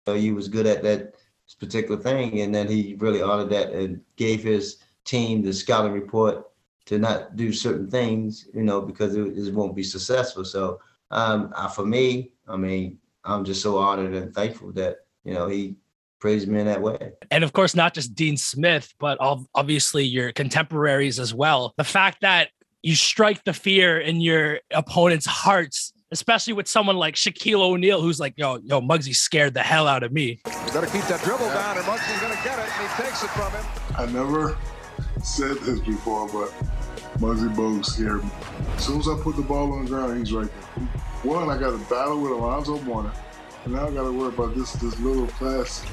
He 0.04 0.30
was 0.30 0.48
good 0.48 0.66
at 0.66 0.82
that 0.82 1.14
particular 1.58 1.98
thing 1.98 2.42
and 2.42 2.54
then 2.54 2.68
he 2.68 2.94
really 2.98 3.22
honored 3.22 3.48
that 3.48 3.72
and 3.72 4.02
gave 4.16 4.42
his 4.42 4.76
team 5.06 5.40
the 5.40 5.54
scouting 5.54 5.92
report 5.92 6.50
to 6.84 6.98
not 6.98 7.34
do 7.34 7.50
certain 7.50 7.90
things, 7.90 8.46
you 8.52 8.62
know, 8.62 8.82
because 8.82 9.16
it, 9.16 9.38
it 9.38 9.54
won't 9.54 9.74
be 9.74 9.82
successful. 9.82 10.44
So 10.44 10.80
um, 11.10 11.50
uh, 11.56 11.68
for 11.68 11.86
me, 11.86 12.32
I 12.46 12.58
mean, 12.58 12.98
I'm 13.24 13.42
just 13.42 13.62
so 13.62 13.78
honored 13.78 14.12
and 14.12 14.34
thankful 14.34 14.70
that 14.72 15.06
you 15.24 15.32
know 15.32 15.48
he 15.48 15.76
praised 16.22 16.46
me 16.46 16.60
in 16.60 16.66
that 16.66 16.80
way. 16.80 17.10
And 17.32 17.42
of 17.42 17.52
course, 17.52 17.74
not 17.74 17.94
just 17.94 18.14
Dean 18.14 18.36
Smith, 18.36 18.94
but 19.00 19.18
obviously 19.20 20.04
your 20.04 20.32
contemporaries 20.32 21.18
as 21.18 21.34
well. 21.34 21.74
The 21.76 21.84
fact 21.84 22.18
that 22.20 22.50
you 22.82 22.94
strike 22.94 23.42
the 23.42 23.52
fear 23.52 23.98
in 23.98 24.20
your 24.20 24.60
opponent's 24.70 25.26
hearts, 25.26 25.92
especially 26.12 26.52
with 26.52 26.68
someone 26.68 26.96
like 26.96 27.16
Shaquille 27.16 27.60
O'Neal, 27.60 28.00
who's 28.00 28.20
like, 28.20 28.34
yo, 28.36 28.58
yo, 28.62 28.80
Muggsy 28.80 29.16
scared 29.16 29.52
the 29.54 29.64
hell 29.64 29.88
out 29.88 30.04
of 30.04 30.12
me. 30.12 30.40
You 30.46 30.72
better 30.72 30.86
keep 30.86 31.02
that 31.06 31.20
dribble 31.24 31.46
down, 31.46 31.76
and 31.76 31.86
Muggsy's 31.86 32.20
gonna 32.20 32.34
get 32.44 32.56
it, 32.56 32.70
and 32.70 32.88
he 32.88 33.02
takes 33.02 33.24
it 33.24 33.30
from 33.30 33.50
him. 33.50 33.64
I 33.98 34.06
never 34.12 34.56
said 35.24 35.56
this 35.58 35.80
before, 35.80 36.28
but 36.28 36.50
Muggsy 37.18 37.52
Bogues 37.56 37.86
scared 37.86 38.22
me. 38.22 38.30
As 38.76 38.86
soon 38.86 39.00
as 39.00 39.08
I 39.08 39.16
put 39.20 39.34
the 39.34 39.42
ball 39.42 39.72
on 39.72 39.86
the 39.86 39.90
ground, 39.90 40.18
he's 40.18 40.32
right 40.32 40.48
there. 40.48 40.84
One, 41.24 41.50
I 41.50 41.58
got 41.58 41.74
a 41.74 41.78
battle 41.90 42.20
with 42.20 42.30
Alonzo 42.30 42.78
Mourning. 42.82 43.10
And 43.64 43.74
now 43.74 43.88
I 43.88 43.92
got 43.92 44.04
to 44.04 44.12
worry 44.12 44.34
about 44.34 44.54
this 44.54 44.76
this 44.76 44.98
little 44.98 45.28
fast 45.28 45.86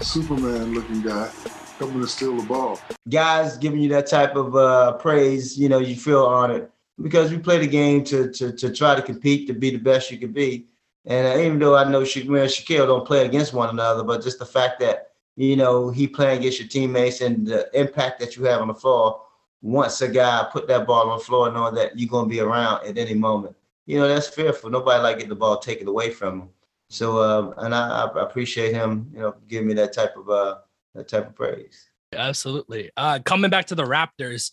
Superman 0.00 0.74
looking 0.74 1.02
guy 1.02 1.30
coming 1.78 2.00
to 2.00 2.06
steal 2.06 2.36
the 2.36 2.42
ball. 2.42 2.80
Guys 3.08 3.56
giving 3.56 3.80
you 3.80 3.88
that 3.90 4.06
type 4.06 4.36
of 4.36 4.54
uh, 4.56 4.92
praise, 4.94 5.58
you 5.58 5.68
know, 5.68 5.78
you 5.78 5.96
feel 5.96 6.24
honored 6.24 6.70
because 7.02 7.30
we 7.30 7.38
play 7.38 7.58
the 7.58 7.66
game 7.66 8.02
to, 8.04 8.30
to, 8.32 8.52
to 8.52 8.72
try 8.72 8.94
to 8.94 9.02
compete 9.02 9.46
to 9.46 9.52
be 9.52 9.70
the 9.70 9.78
best 9.78 10.10
you 10.10 10.18
can 10.18 10.32
be. 10.32 10.66
And 11.04 11.26
uh, 11.26 11.40
even 11.40 11.58
though 11.58 11.76
I 11.76 11.88
know 11.88 12.02
Shaquille 12.02 12.42
and 12.42 12.50
Shaquille 12.50 12.86
don't 12.86 13.06
play 13.06 13.24
against 13.26 13.52
one 13.52 13.70
another, 13.70 14.02
but 14.02 14.22
just 14.22 14.38
the 14.38 14.46
fact 14.46 14.80
that 14.80 15.06
you 15.36 15.54
know, 15.54 15.90
he 15.90 16.08
playing 16.08 16.38
against 16.40 16.58
your 16.58 16.68
teammates 16.68 17.20
and 17.20 17.46
the 17.46 17.68
impact 17.78 18.18
that 18.20 18.36
you 18.36 18.44
have 18.44 18.62
on 18.62 18.68
the 18.68 18.74
floor. 18.74 19.22
Once 19.62 20.00
a 20.00 20.08
guy 20.08 20.46
put 20.52 20.66
that 20.68 20.86
ball 20.86 21.10
on 21.10 21.18
the 21.18 21.24
floor, 21.24 21.50
knowing 21.50 21.74
that 21.74 21.98
you're 21.98 22.08
gonna 22.08 22.28
be 22.28 22.40
around 22.40 22.86
at 22.86 22.98
any 22.98 23.14
moment, 23.14 23.54
you 23.86 23.98
know 23.98 24.06
that's 24.08 24.28
fearful. 24.28 24.70
Nobody 24.70 25.02
like 25.02 25.16
getting 25.16 25.28
the 25.28 25.34
ball 25.34 25.58
taken 25.58 25.88
away 25.88 26.10
from 26.10 26.38
them. 26.38 26.48
So, 26.88 27.18
uh, 27.18 27.54
and 27.58 27.74
I, 27.74 28.04
I 28.04 28.22
appreciate 28.22 28.72
him, 28.72 29.10
you 29.12 29.20
know, 29.20 29.34
giving 29.48 29.68
me 29.68 29.74
that 29.74 29.92
type 29.92 30.16
of 30.16 30.30
uh, 30.30 30.58
that 30.94 31.08
type 31.08 31.28
of 31.28 31.34
praise. 31.34 31.88
Absolutely. 32.12 32.90
Uh, 32.96 33.18
coming 33.24 33.50
back 33.50 33.66
to 33.66 33.74
the 33.74 33.82
Raptors, 33.82 34.52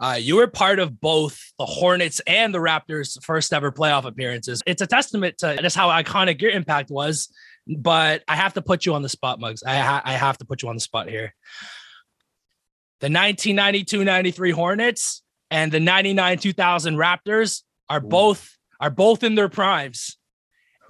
uh, 0.00 0.16
you 0.18 0.36
were 0.36 0.46
part 0.46 0.78
of 0.78 1.00
both 1.00 1.38
the 1.58 1.66
Hornets 1.66 2.20
and 2.26 2.54
the 2.54 2.58
Raptors' 2.58 3.22
first 3.22 3.52
ever 3.52 3.70
playoff 3.70 4.04
appearances. 4.04 4.62
It's 4.66 4.82
a 4.82 4.86
testament 4.86 5.38
to 5.38 5.56
just 5.60 5.76
how 5.76 5.88
iconic 5.90 6.40
your 6.40 6.50
impact 6.50 6.90
was. 6.90 7.28
But 7.66 8.22
I 8.28 8.36
have 8.36 8.54
to 8.54 8.62
put 8.62 8.84
you 8.84 8.94
on 8.94 9.02
the 9.02 9.08
spot, 9.08 9.40
Mugs. 9.40 9.62
I, 9.62 9.76
ha- 9.76 10.02
I 10.04 10.12
have 10.12 10.38
to 10.38 10.44
put 10.44 10.62
you 10.62 10.68
on 10.68 10.76
the 10.76 10.80
spot 10.80 11.08
here. 11.08 11.34
The 13.00 13.08
1992-93 13.08 14.52
Hornets 14.52 15.22
and 15.50 15.72
the 15.72 15.78
99-2000 15.78 16.96
Raptors 16.96 17.62
are 17.88 18.00
both 18.00 18.50
are 18.80 18.90
both 18.90 19.22
in 19.22 19.34
their 19.34 19.48
primes, 19.48 20.18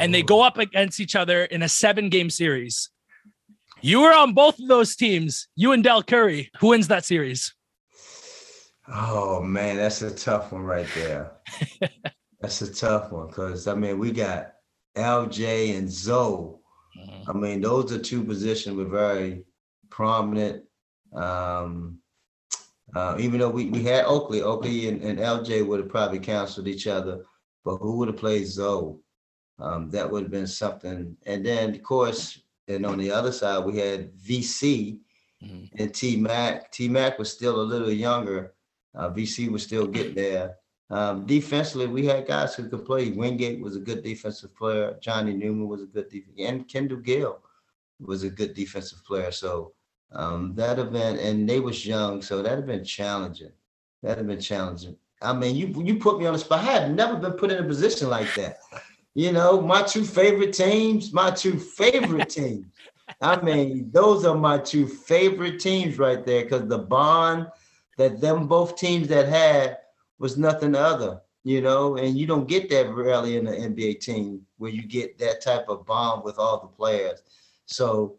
and 0.01 0.15
they 0.15 0.23
go 0.23 0.43
up 0.43 0.59
against 0.59 1.01
each 1.01 1.17
other 1.17 1.45
in 1.45 1.63
a 1.63 1.69
seven-game 1.69 2.31
series. 2.31 2.91
You 3.81 4.01
were 4.01 4.15
on 4.15 4.33
both 4.33 4.59
of 4.59 4.69
those 4.69 4.97
teams. 4.97 5.49
You 5.57 5.73
and 5.73 5.85
Dell 5.85 6.03
Curry. 6.03 6.51
Who 6.61 6.69
wins 6.69 6.89
that 6.89 7.05
series? 7.05 7.55
Oh 8.89 9.43
man, 9.43 9.77
that's 9.77 10.03
a 10.03 10.15
tough 10.15 10.53
one 10.53 10.63
right 10.63 10.87
there. 10.95 11.33
that's 12.41 12.63
a 12.63 12.73
tough 12.73 13.13
one 13.13 13.29
because 13.29 13.67
I 13.67 13.75
mean 13.75 13.99
we 13.99 14.11
got 14.11 14.53
LJ 14.97 15.77
and 15.77 15.91
Zo. 15.91 16.61
I 17.29 17.33
mean 17.33 17.61
those 17.61 17.93
are 17.93 17.99
two 17.99 18.25
positions 18.25 18.77
were 18.77 18.85
very 18.85 19.45
prominent. 19.91 20.65
Um, 21.15 21.99
uh, 22.95 23.17
even 23.19 23.41
though 23.41 23.51
we, 23.51 23.67
we 23.67 23.83
had 23.83 24.05
Oakley, 24.05 24.43
Oakley 24.43 24.89
and, 24.89 25.03
and 25.03 25.19
LJ 25.19 25.67
would 25.67 25.81
have 25.81 25.89
probably 25.89 26.21
counseled 26.21 26.69
each 26.69 26.87
other, 26.87 27.23
but 27.65 27.77
who 27.77 27.97
would 27.97 28.09
have 28.09 28.17
played 28.17 28.47
Zo? 28.47 29.01
Um, 29.59 29.91
that 29.91 30.11
would 30.11 30.23
have 30.25 30.33
been 30.33 30.47
something. 30.47 31.17
And 31.27 31.47
then 31.47 31.75
of 31.75 31.83
course, 31.83 32.41
and 32.69 32.85
on 32.85 32.99
the 32.99 33.11
other 33.11 33.33
side 33.33 33.65
we 33.65 33.79
had 33.79 34.13
VC 34.15 34.99
and 35.79 35.95
T 35.95 36.17
Mac. 36.17 36.71
T 36.71 36.89
Mac 36.89 37.19
was 37.19 37.31
still 37.31 37.61
a 37.61 37.63
little 37.63 37.91
younger. 37.91 38.55
Uh, 38.95 39.11
VC 39.11 39.51
was 39.51 39.63
still 39.63 39.87
getting 39.87 40.15
there. 40.15 40.57
Um, 40.91 41.27
defensively, 41.27 41.87
we 41.87 42.07
had 42.07 42.27
guys 42.27 42.55
who 42.55 42.69
could 42.69 42.85
play. 42.85 43.11
Wingate 43.11 43.61
was 43.61 43.77
a 43.77 43.81
good 43.81 44.03
defensive 44.03 44.55
player. 44.55 44.97
Johnny 45.01 45.35
Newman 45.35 45.69
was 45.69 45.83
a 45.83 45.87
good 45.87 46.09
defense, 46.09 46.37
and 46.39 46.69
Kendall 46.69 46.99
Gill 46.99 47.41
was 48.01 48.23
a 48.23 48.31
good 48.31 48.55
defensive 48.55 49.05
player. 49.05 49.33
So 49.33 49.73
um, 50.13 50.55
that 50.55 50.79
event, 50.79 51.21
and 51.21 51.49
they 51.49 51.61
was 51.61 51.87
young, 51.87 52.23
so 52.23 52.43
that'd 52.43 52.59
have 52.59 52.67
been 52.67 52.85
challenging. 52.85 53.53
That'd 54.03 54.19
have 54.19 54.27
been 54.27 54.41
challenging. 54.41 54.97
I 55.23 55.33
mean, 55.33 55.57
you 55.57 55.83
you 55.83 55.97
put 55.97 56.19
me 56.19 56.27
on 56.27 56.35
the 56.35 56.39
spot. 56.39 56.61
I 56.61 56.63
had 56.65 56.95
never 56.95 57.17
been 57.17 57.33
put 57.33 57.51
in 57.51 57.65
a 57.65 57.67
position 57.67 58.09
like 58.09 58.33
that. 58.35 58.59
You 59.15 59.33
know, 59.33 59.61
my 59.61 59.83
two 59.83 60.05
favorite 60.05 60.53
teams, 60.53 61.13
my 61.13 61.31
two 61.31 61.59
favorite 61.59 62.29
teams. 62.31 62.67
I 63.21 63.41
mean, 63.41 63.91
those 63.93 64.25
are 64.25 64.35
my 64.35 64.59
two 64.59 64.87
favorite 64.87 65.61
teams 65.61 65.99
right 65.99 66.25
there 66.25 66.45
because 66.45 66.67
the 66.67 66.79
bond 66.79 67.47
that 67.97 68.21
them 68.21 68.49
both 68.49 68.77
teams 68.77 69.09
that 69.09 69.29
had 69.29 69.79
was 70.19 70.37
nothing 70.37 70.75
other, 70.75 71.21
you 71.45 71.61
know, 71.61 71.97
and 71.97 72.19
you 72.19 72.27
don't 72.27 72.49
get 72.49 72.69
that 72.71 72.93
rarely 72.93 73.37
in 73.37 73.47
an 73.47 73.75
NBA 73.75 74.01
team 74.01 74.41
where 74.59 74.71
you 74.71 74.83
get 74.83 75.19
that 75.19 75.43
type 75.43 75.69
of 75.69 75.87
bond 75.87 76.25
with 76.25 76.39
all 76.39 76.61
the 76.61 76.67
players. 76.67 77.23
So 77.67 78.17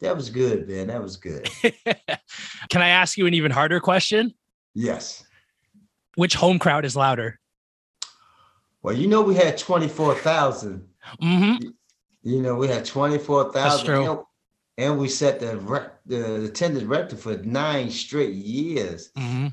that 0.00 0.14
was 0.14 0.28
good, 0.30 0.68
man. 0.68 0.88
That 0.88 1.02
was 1.02 1.16
good. 1.16 1.48
Can 2.68 2.82
I 2.82 2.88
ask 2.88 3.16
you 3.16 3.26
an 3.26 3.34
even 3.34 3.50
harder 3.50 3.80
question? 3.80 4.34
Yes. 4.74 5.24
Which 6.16 6.34
home 6.34 6.58
crowd 6.58 6.84
is 6.84 6.96
louder? 6.96 7.40
Well, 8.84 8.94
you 8.94 9.08
know, 9.08 9.22
we 9.22 9.34
had 9.34 9.56
24,000. 9.56 10.86
Mm-hmm. 11.22 11.68
You 12.22 12.42
know, 12.42 12.54
we 12.54 12.68
had 12.68 12.84
24,000. 12.84 13.90
And, 13.90 14.18
and 14.76 14.98
we 14.98 15.08
set 15.08 15.40
the, 15.40 15.56
rec- 15.56 16.04
the 16.04 16.44
attendance 16.44 16.84
record 16.84 17.18
for 17.18 17.38
nine 17.38 17.88
straight 17.90 18.34
years. 18.34 19.10
Mm-hmm. 19.16 19.46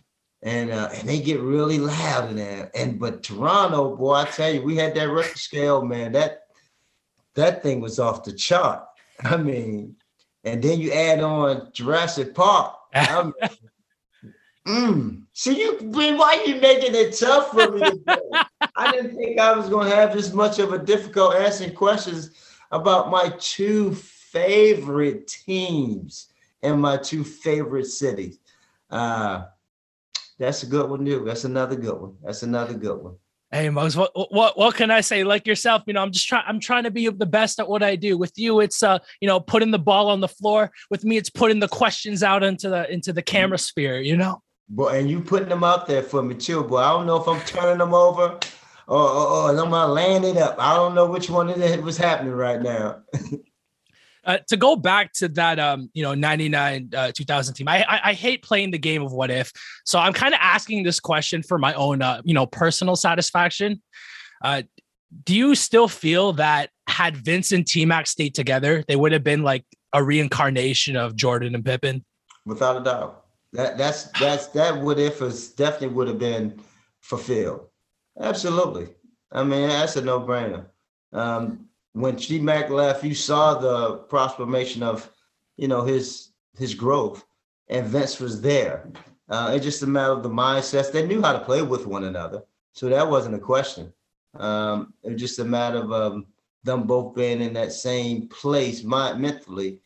And 0.43 0.71
uh, 0.71 0.89
and 0.95 1.07
they 1.07 1.21
get 1.21 1.39
really 1.39 1.77
loud 1.77 2.31
in 2.31 2.35
there. 2.35 2.71
And 2.73 2.99
but 2.99 3.21
Toronto, 3.21 3.95
boy, 3.95 4.15
I 4.15 4.25
tell 4.25 4.51
you, 4.51 4.63
we 4.63 4.75
had 4.75 4.95
that 4.95 5.07
record 5.07 5.37
scale, 5.37 5.83
man. 5.85 6.13
That 6.13 6.45
that 7.35 7.61
thing 7.61 7.79
was 7.79 7.99
off 7.99 8.23
the 8.23 8.33
chart. 8.33 8.83
I 9.23 9.37
mean, 9.37 9.97
and 10.43 10.61
then 10.63 10.79
you 10.79 10.91
add 10.91 11.21
on 11.21 11.69
Jurassic 11.73 12.33
Park. 12.33 12.75
I 12.95 13.23
mean, 13.23 13.33
mm. 14.67 15.23
See, 15.33 15.61
you 15.61 15.79
man, 15.83 16.17
why 16.17 16.43
you 16.47 16.55
making 16.55 16.95
it 16.95 17.15
tough 17.19 17.51
for 17.51 17.71
me? 17.71 17.91
I 18.75 18.91
didn't 18.91 19.15
think 19.15 19.39
I 19.39 19.53
was 19.53 19.69
gonna 19.69 19.93
have 19.93 20.13
this 20.13 20.33
much 20.33 20.59
of 20.59 20.73
a 20.73 20.77
difficult 20.77 21.35
asking 21.35 21.73
questions 21.73 22.31
about 22.71 23.09
my 23.09 23.33
two 23.39 23.93
favorite 23.93 25.27
teams 25.27 26.27
and 26.63 26.81
my 26.81 26.97
two 26.97 27.23
favorite 27.23 27.87
cities. 27.87 28.39
Uh, 28.89 29.45
that's 30.39 30.63
a 30.63 30.67
good 30.67 30.89
one, 30.89 31.05
too. 31.05 31.23
That's 31.25 31.43
another 31.43 31.75
good 31.75 31.99
one. 31.99 32.15
That's 32.23 32.43
another 32.43 32.73
good 32.73 33.01
one. 33.01 33.15
Hey, 33.53 33.69
Muggs, 33.69 33.97
what, 33.97 34.11
what 34.31 34.57
what 34.57 34.75
can 34.75 34.91
I 34.91 35.01
say? 35.01 35.25
Like 35.25 35.45
yourself, 35.45 35.83
you 35.85 35.91
know, 35.91 36.01
I'm 36.01 36.11
just 36.11 36.25
trying. 36.25 36.45
I'm 36.47 36.61
trying 36.61 36.83
to 36.85 36.91
be 36.91 37.09
the 37.09 37.25
best 37.25 37.59
at 37.59 37.67
what 37.67 37.83
I 37.83 37.97
do. 37.97 38.17
With 38.17 38.31
you, 38.37 38.61
it's 38.61 38.81
uh, 38.81 38.99
you 39.19 39.27
know, 39.27 39.41
putting 39.41 39.71
the 39.71 39.79
ball 39.79 40.07
on 40.07 40.21
the 40.21 40.29
floor. 40.29 40.71
With 40.89 41.03
me, 41.03 41.17
it's 41.17 41.29
putting 41.29 41.59
the 41.59 41.67
questions 41.67 42.23
out 42.23 42.43
into 42.43 42.69
the 42.69 42.89
into 42.89 43.11
the 43.11 43.21
camera 43.21 43.57
sphere. 43.57 43.99
You 43.99 44.15
know. 44.15 44.41
Boy, 44.69 44.99
and 44.99 45.09
you 45.09 45.19
putting 45.19 45.49
them 45.49 45.65
out 45.65 45.85
there 45.85 46.01
for 46.01 46.23
me 46.23 46.33
too, 46.33 46.63
boy. 46.63 46.77
I 46.77 46.93
don't 46.93 47.05
know 47.05 47.21
if 47.21 47.27
I'm 47.27 47.41
turning 47.41 47.79
them 47.79 47.93
over 47.93 48.39
or, 48.91 49.09
or, 49.09 49.27
or 49.27 49.49
I'm 49.49 49.69
gonna 49.69 49.87
land 49.87 50.25
it 50.25 50.35
up. 50.35 50.57
I 50.59 50.75
don't 50.75 50.93
know 50.93 51.05
which 51.05 51.29
one 51.29 51.49
of 51.49 51.61
it 51.61 51.81
was 51.81 51.97
happening 51.97 52.33
right 52.33 52.61
now. 52.61 53.01
Uh, 54.23 54.37
to 54.47 54.55
go 54.55 54.75
back 54.75 55.11
to 55.11 55.27
that, 55.27 55.57
um, 55.57 55.89
you 55.95 56.03
know, 56.03 56.13
99, 56.13 56.91
uh, 56.95 57.11
2000 57.11 57.55
team, 57.55 57.67
I, 57.67 57.83
I, 57.89 58.09
I 58.09 58.13
hate 58.13 58.43
playing 58.43 58.69
the 58.69 58.77
game 58.77 59.01
of 59.01 59.11
what 59.11 59.31
if. 59.31 59.51
So 59.83 59.97
I'm 59.97 60.13
kind 60.13 60.35
of 60.35 60.39
asking 60.43 60.83
this 60.83 60.99
question 60.99 61.41
for 61.41 61.57
my 61.57 61.73
own, 61.73 62.03
uh, 62.03 62.21
you 62.23 62.35
know, 62.35 62.45
personal 62.45 62.95
satisfaction. 62.95 63.81
Uh, 64.43 64.61
do 65.23 65.35
you 65.35 65.55
still 65.55 65.87
feel 65.87 66.33
that 66.33 66.69
had 66.87 67.17
Vince 67.17 67.51
and 67.51 67.65
T 67.65 67.83
Mac 67.83 68.05
stayed 68.05 68.35
together, 68.35 68.83
they 68.87 68.95
would 68.95 69.11
have 69.11 69.23
been 69.23 69.41
like 69.41 69.65
a 69.91 70.03
reincarnation 70.03 70.95
of 70.95 71.15
Jordan 71.15 71.55
and 71.55 71.65
Pippen? 71.65 72.05
Without 72.45 72.77
a 72.77 72.83
doubt. 72.83 73.25
That 73.53 73.75
that's 73.75 74.03
that's 74.19 74.45
that 74.49 74.79
what 74.79 74.99
if 74.99 75.19
is 75.23 75.49
definitely 75.49 75.95
would 75.95 76.07
have 76.09 76.19
been 76.19 76.61
fulfilled. 76.99 77.70
Absolutely. 78.19 78.89
I 79.31 79.43
mean, 79.43 79.69
that's 79.69 79.95
a 79.95 80.01
no-brainer. 80.01 80.65
Um, 81.13 81.67
when 81.93 82.15
T 82.15 82.39
Mac 82.39 82.69
left, 82.69 83.03
you 83.03 83.13
saw 83.15 83.55
the 83.55 84.05
transformation 84.09 84.83
of, 84.83 85.09
you 85.57 85.67
know, 85.67 85.83
his 85.83 86.29
his 86.57 86.73
growth, 86.73 87.25
and 87.69 87.87
Vince 87.87 88.19
was 88.19 88.41
there. 88.41 88.89
Uh, 89.29 89.53
it's 89.55 89.65
just 89.65 89.83
a 89.83 89.87
matter 89.87 90.11
of 90.11 90.23
the 90.23 90.29
mindsets. 90.29 90.91
They 90.91 91.05
knew 91.05 91.21
how 91.21 91.33
to 91.33 91.39
play 91.39 91.61
with 91.61 91.85
one 91.87 92.03
another, 92.05 92.43
so 92.73 92.89
that 92.89 93.09
wasn't 93.09 93.35
a 93.35 93.39
question. 93.39 93.91
Um, 94.35 94.93
it 95.03 95.11
was 95.11 95.21
just 95.21 95.39
a 95.39 95.45
matter 95.45 95.77
of 95.77 95.91
um, 95.91 96.25
them 96.63 96.83
both 96.83 97.15
being 97.15 97.41
in 97.41 97.53
that 97.53 97.73
same 97.73 98.27
place 98.27 98.83
mind, 98.83 99.21
mentally, 99.21 99.79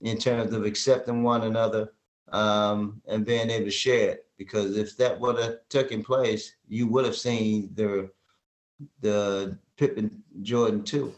in 0.00 0.16
terms 0.18 0.52
of 0.52 0.64
accepting 0.64 1.22
one 1.22 1.42
another 1.42 1.92
um, 2.32 3.02
and 3.08 3.26
being 3.26 3.50
able 3.50 3.66
to 3.66 3.70
share 3.70 4.10
it. 4.10 4.26
Because 4.40 4.78
if 4.78 4.96
that 4.96 5.20
would 5.20 5.38
have 5.38 5.56
taken 5.68 6.02
place, 6.02 6.54
you 6.66 6.86
would 6.86 7.04
have 7.04 7.14
seen 7.14 7.68
the 7.74 8.10
the 9.02 9.58
Pippen 9.76 10.22
Jordan 10.40 10.82
too. 10.82 11.12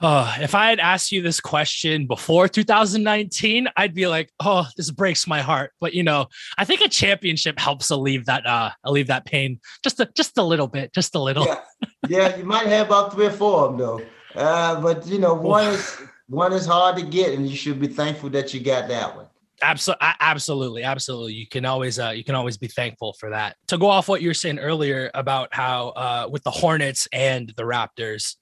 Oh, 0.00 0.34
if 0.40 0.52
I 0.52 0.70
had 0.70 0.80
asked 0.80 1.12
you 1.12 1.22
this 1.22 1.38
question 1.38 2.08
before 2.08 2.48
2019, 2.48 3.68
I'd 3.76 3.94
be 3.94 4.08
like, 4.08 4.32
"Oh, 4.40 4.66
this 4.76 4.90
breaks 4.90 5.28
my 5.28 5.42
heart." 5.42 5.70
But 5.80 5.94
you 5.94 6.02
know, 6.02 6.26
I 6.58 6.64
think 6.64 6.80
a 6.80 6.88
championship 6.88 7.56
helps 7.56 7.88
alleviate 7.88 8.26
that 8.26 8.44
uh 8.48 8.70
alleviate 8.82 9.06
that 9.06 9.24
pain 9.24 9.60
just 9.84 10.00
a 10.00 10.10
just 10.16 10.36
a 10.38 10.42
little 10.42 10.66
bit, 10.66 10.92
just 10.92 11.14
a 11.14 11.20
little. 11.20 11.46
Yeah, 11.46 11.60
yeah 12.08 12.36
you 12.36 12.42
might 12.42 12.66
have 12.66 12.88
about 12.88 13.12
three 13.12 13.26
or 13.26 13.30
four 13.30 13.62
of 13.62 13.78
them 13.78 13.78
though. 13.78 14.02
Uh, 14.34 14.80
but 14.80 15.06
you 15.06 15.20
know, 15.20 15.34
one 15.34 15.68
is 15.68 16.02
one 16.26 16.52
is 16.52 16.66
hard 16.66 16.96
to 16.96 17.02
get, 17.02 17.34
and 17.34 17.48
you 17.48 17.54
should 17.54 17.78
be 17.78 17.86
thankful 17.86 18.28
that 18.30 18.52
you 18.52 18.58
got 18.58 18.88
that 18.88 19.14
one. 19.14 19.27
Absolutely, 19.62 20.06
absolutely, 20.20 20.82
absolutely. 20.82 21.34
You 21.34 21.46
can 21.46 21.64
always, 21.64 21.98
uh, 21.98 22.10
you 22.10 22.24
can 22.24 22.34
always 22.34 22.56
be 22.56 22.68
thankful 22.68 23.14
for 23.18 23.30
that. 23.30 23.56
To 23.68 23.78
go 23.78 23.88
off 23.88 24.08
what 24.08 24.22
you 24.22 24.28
were 24.28 24.34
saying 24.34 24.58
earlier 24.58 25.10
about 25.14 25.52
how 25.52 25.88
uh, 25.88 26.28
with 26.30 26.44
the 26.44 26.50
Hornets 26.50 27.08
and 27.12 27.52
the 27.56 27.64
Raptors, 27.64 28.36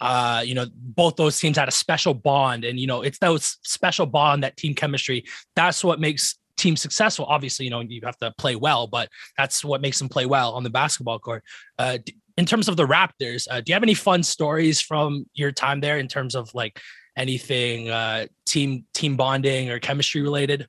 uh, 0.00 0.42
you 0.44 0.54
know, 0.54 0.66
both 0.74 1.16
those 1.16 1.38
teams 1.38 1.56
had 1.56 1.68
a 1.68 1.72
special 1.72 2.14
bond, 2.14 2.64
and 2.64 2.78
you 2.78 2.86
know, 2.86 3.02
it's 3.02 3.18
that 3.18 3.40
special 3.42 4.06
bond, 4.06 4.42
that 4.42 4.56
team 4.56 4.74
chemistry. 4.74 5.24
That's 5.54 5.84
what 5.84 6.00
makes 6.00 6.38
teams 6.56 6.80
successful. 6.80 7.26
Obviously, 7.26 7.64
you 7.64 7.70
know, 7.70 7.80
you 7.80 8.00
have 8.04 8.18
to 8.18 8.32
play 8.38 8.56
well, 8.56 8.86
but 8.86 9.08
that's 9.36 9.64
what 9.64 9.80
makes 9.80 9.98
them 9.98 10.08
play 10.08 10.26
well 10.26 10.52
on 10.54 10.62
the 10.62 10.70
basketball 10.70 11.18
court. 11.18 11.42
Uh, 11.78 11.98
in 12.36 12.46
terms 12.46 12.68
of 12.68 12.76
the 12.76 12.86
Raptors, 12.86 13.46
uh, 13.50 13.60
do 13.60 13.70
you 13.70 13.74
have 13.74 13.82
any 13.82 13.94
fun 13.94 14.22
stories 14.22 14.80
from 14.80 15.26
your 15.34 15.52
time 15.52 15.80
there 15.80 15.98
in 15.98 16.08
terms 16.08 16.34
of 16.34 16.52
like 16.54 16.80
anything 17.16 17.90
uh, 17.90 18.26
team 18.50 18.84
team 18.94 19.16
bonding 19.16 19.70
or 19.70 19.78
chemistry 19.78 20.20
related? 20.20 20.68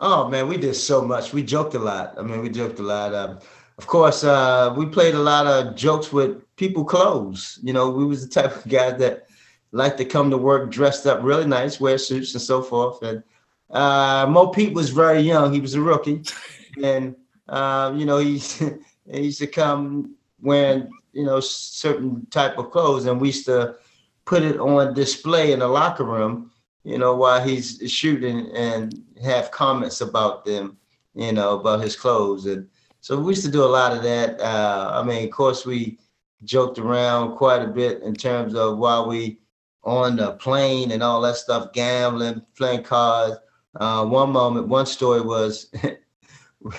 Oh 0.00 0.28
man, 0.28 0.48
we 0.48 0.56
did 0.56 0.74
so 0.74 1.02
much. 1.02 1.32
We 1.32 1.42
joked 1.42 1.74
a 1.74 1.78
lot. 1.78 2.14
I 2.18 2.22
mean, 2.22 2.42
we 2.42 2.50
joked 2.50 2.78
a 2.78 2.82
lot. 2.82 3.14
Um, 3.14 3.38
of 3.78 3.86
course, 3.86 4.24
uh, 4.24 4.74
we 4.76 4.86
played 4.86 5.14
a 5.14 5.20
lot 5.20 5.46
of 5.46 5.76
jokes 5.76 6.12
with 6.12 6.42
people 6.56 6.84
clothes. 6.84 7.58
You 7.62 7.72
know, 7.72 7.90
we 7.90 8.04
was 8.04 8.26
the 8.26 8.42
type 8.42 8.56
of 8.56 8.68
guys 8.68 8.98
that 8.98 9.28
like 9.72 9.96
to 9.98 10.04
come 10.04 10.30
to 10.30 10.38
work 10.38 10.70
dressed 10.70 11.06
up 11.06 11.22
really 11.22 11.46
nice, 11.46 11.80
wear 11.80 11.98
suits 11.98 12.34
and 12.34 12.42
so 12.42 12.62
forth. 12.62 13.02
And 13.02 13.22
uh, 13.70 14.26
Mo 14.28 14.48
Pete 14.48 14.74
was 14.74 14.90
very 14.90 15.20
young; 15.20 15.52
he 15.52 15.60
was 15.60 15.74
a 15.74 15.80
rookie, 15.80 16.22
and 16.82 17.14
uh, 17.48 17.92
you 17.96 18.04
know 18.04 18.18
he 18.18 18.38
he 19.10 19.22
used 19.22 19.40
to 19.40 19.46
come 19.46 20.14
wearing 20.40 20.90
you 21.12 21.24
know 21.24 21.40
certain 21.40 22.26
type 22.26 22.58
of 22.58 22.70
clothes, 22.70 23.06
and 23.06 23.20
we 23.20 23.28
used 23.28 23.46
to 23.46 23.76
put 24.24 24.42
it 24.42 24.58
on 24.60 24.94
display 24.94 25.52
in 25.52 25.60
the 25.60 25.68
locker 25.68 26.04
room, 26.04 26.50
you 26.88 26.96
know, 26.96 27.14
while 27.14 27.46
he's 27.46 27.78
shooting 27.86 28.50
and 28.56 29.04
have 29.22 29.50
comments 29.50 30.00
about 30.00 30.46
them, 30.46 30.78
you 31.14 31.32
know, 31.32 31.60
about 31.60 31.82
his 31.82 31.94
clothes. 31.94 32.46
And 32.46 32.66
so 33.02 33.20
we 33.20 33.32
used 33.32 33.44
to 33.44 33.50
do 33.50 33.62
a 33.62 33.66
lot 33.66 33.94
of 33.94 34.02
that. 34.04 34.40
Uh, 34.40 34.92
I 34.94 35.02
mean, 35.02 35.22
of 35.22 35.30
course, 35.30 35.66
we 35.66 35.98
joked 36.44 36.78
around 36.78 37.36
quite 37.36 37.60
a 37.60 37.66
bit 37.66 38.00
in 38.02 38.14
terms 38.14 38.54
of 38.54 38.78
while 38.78 39.06
we 39.06 39.38
on 39.84 40.16
the 40.16 40.32
plane 40.32 40.92
and 40.92 41.02
all 41.02 41.20
that 41.20 41.36
stuff, 41.36 41.74
gambling, 41.74 42.40
playing 42.56 42.84
cards. 42.84 43.36
Uh, 43.76 44.06
one 44.06 44.30
moment, 44.30 44.68
one 44.68 44.86
story 44.86 45.20
was, 45.20 45.70
I 45.84 45.96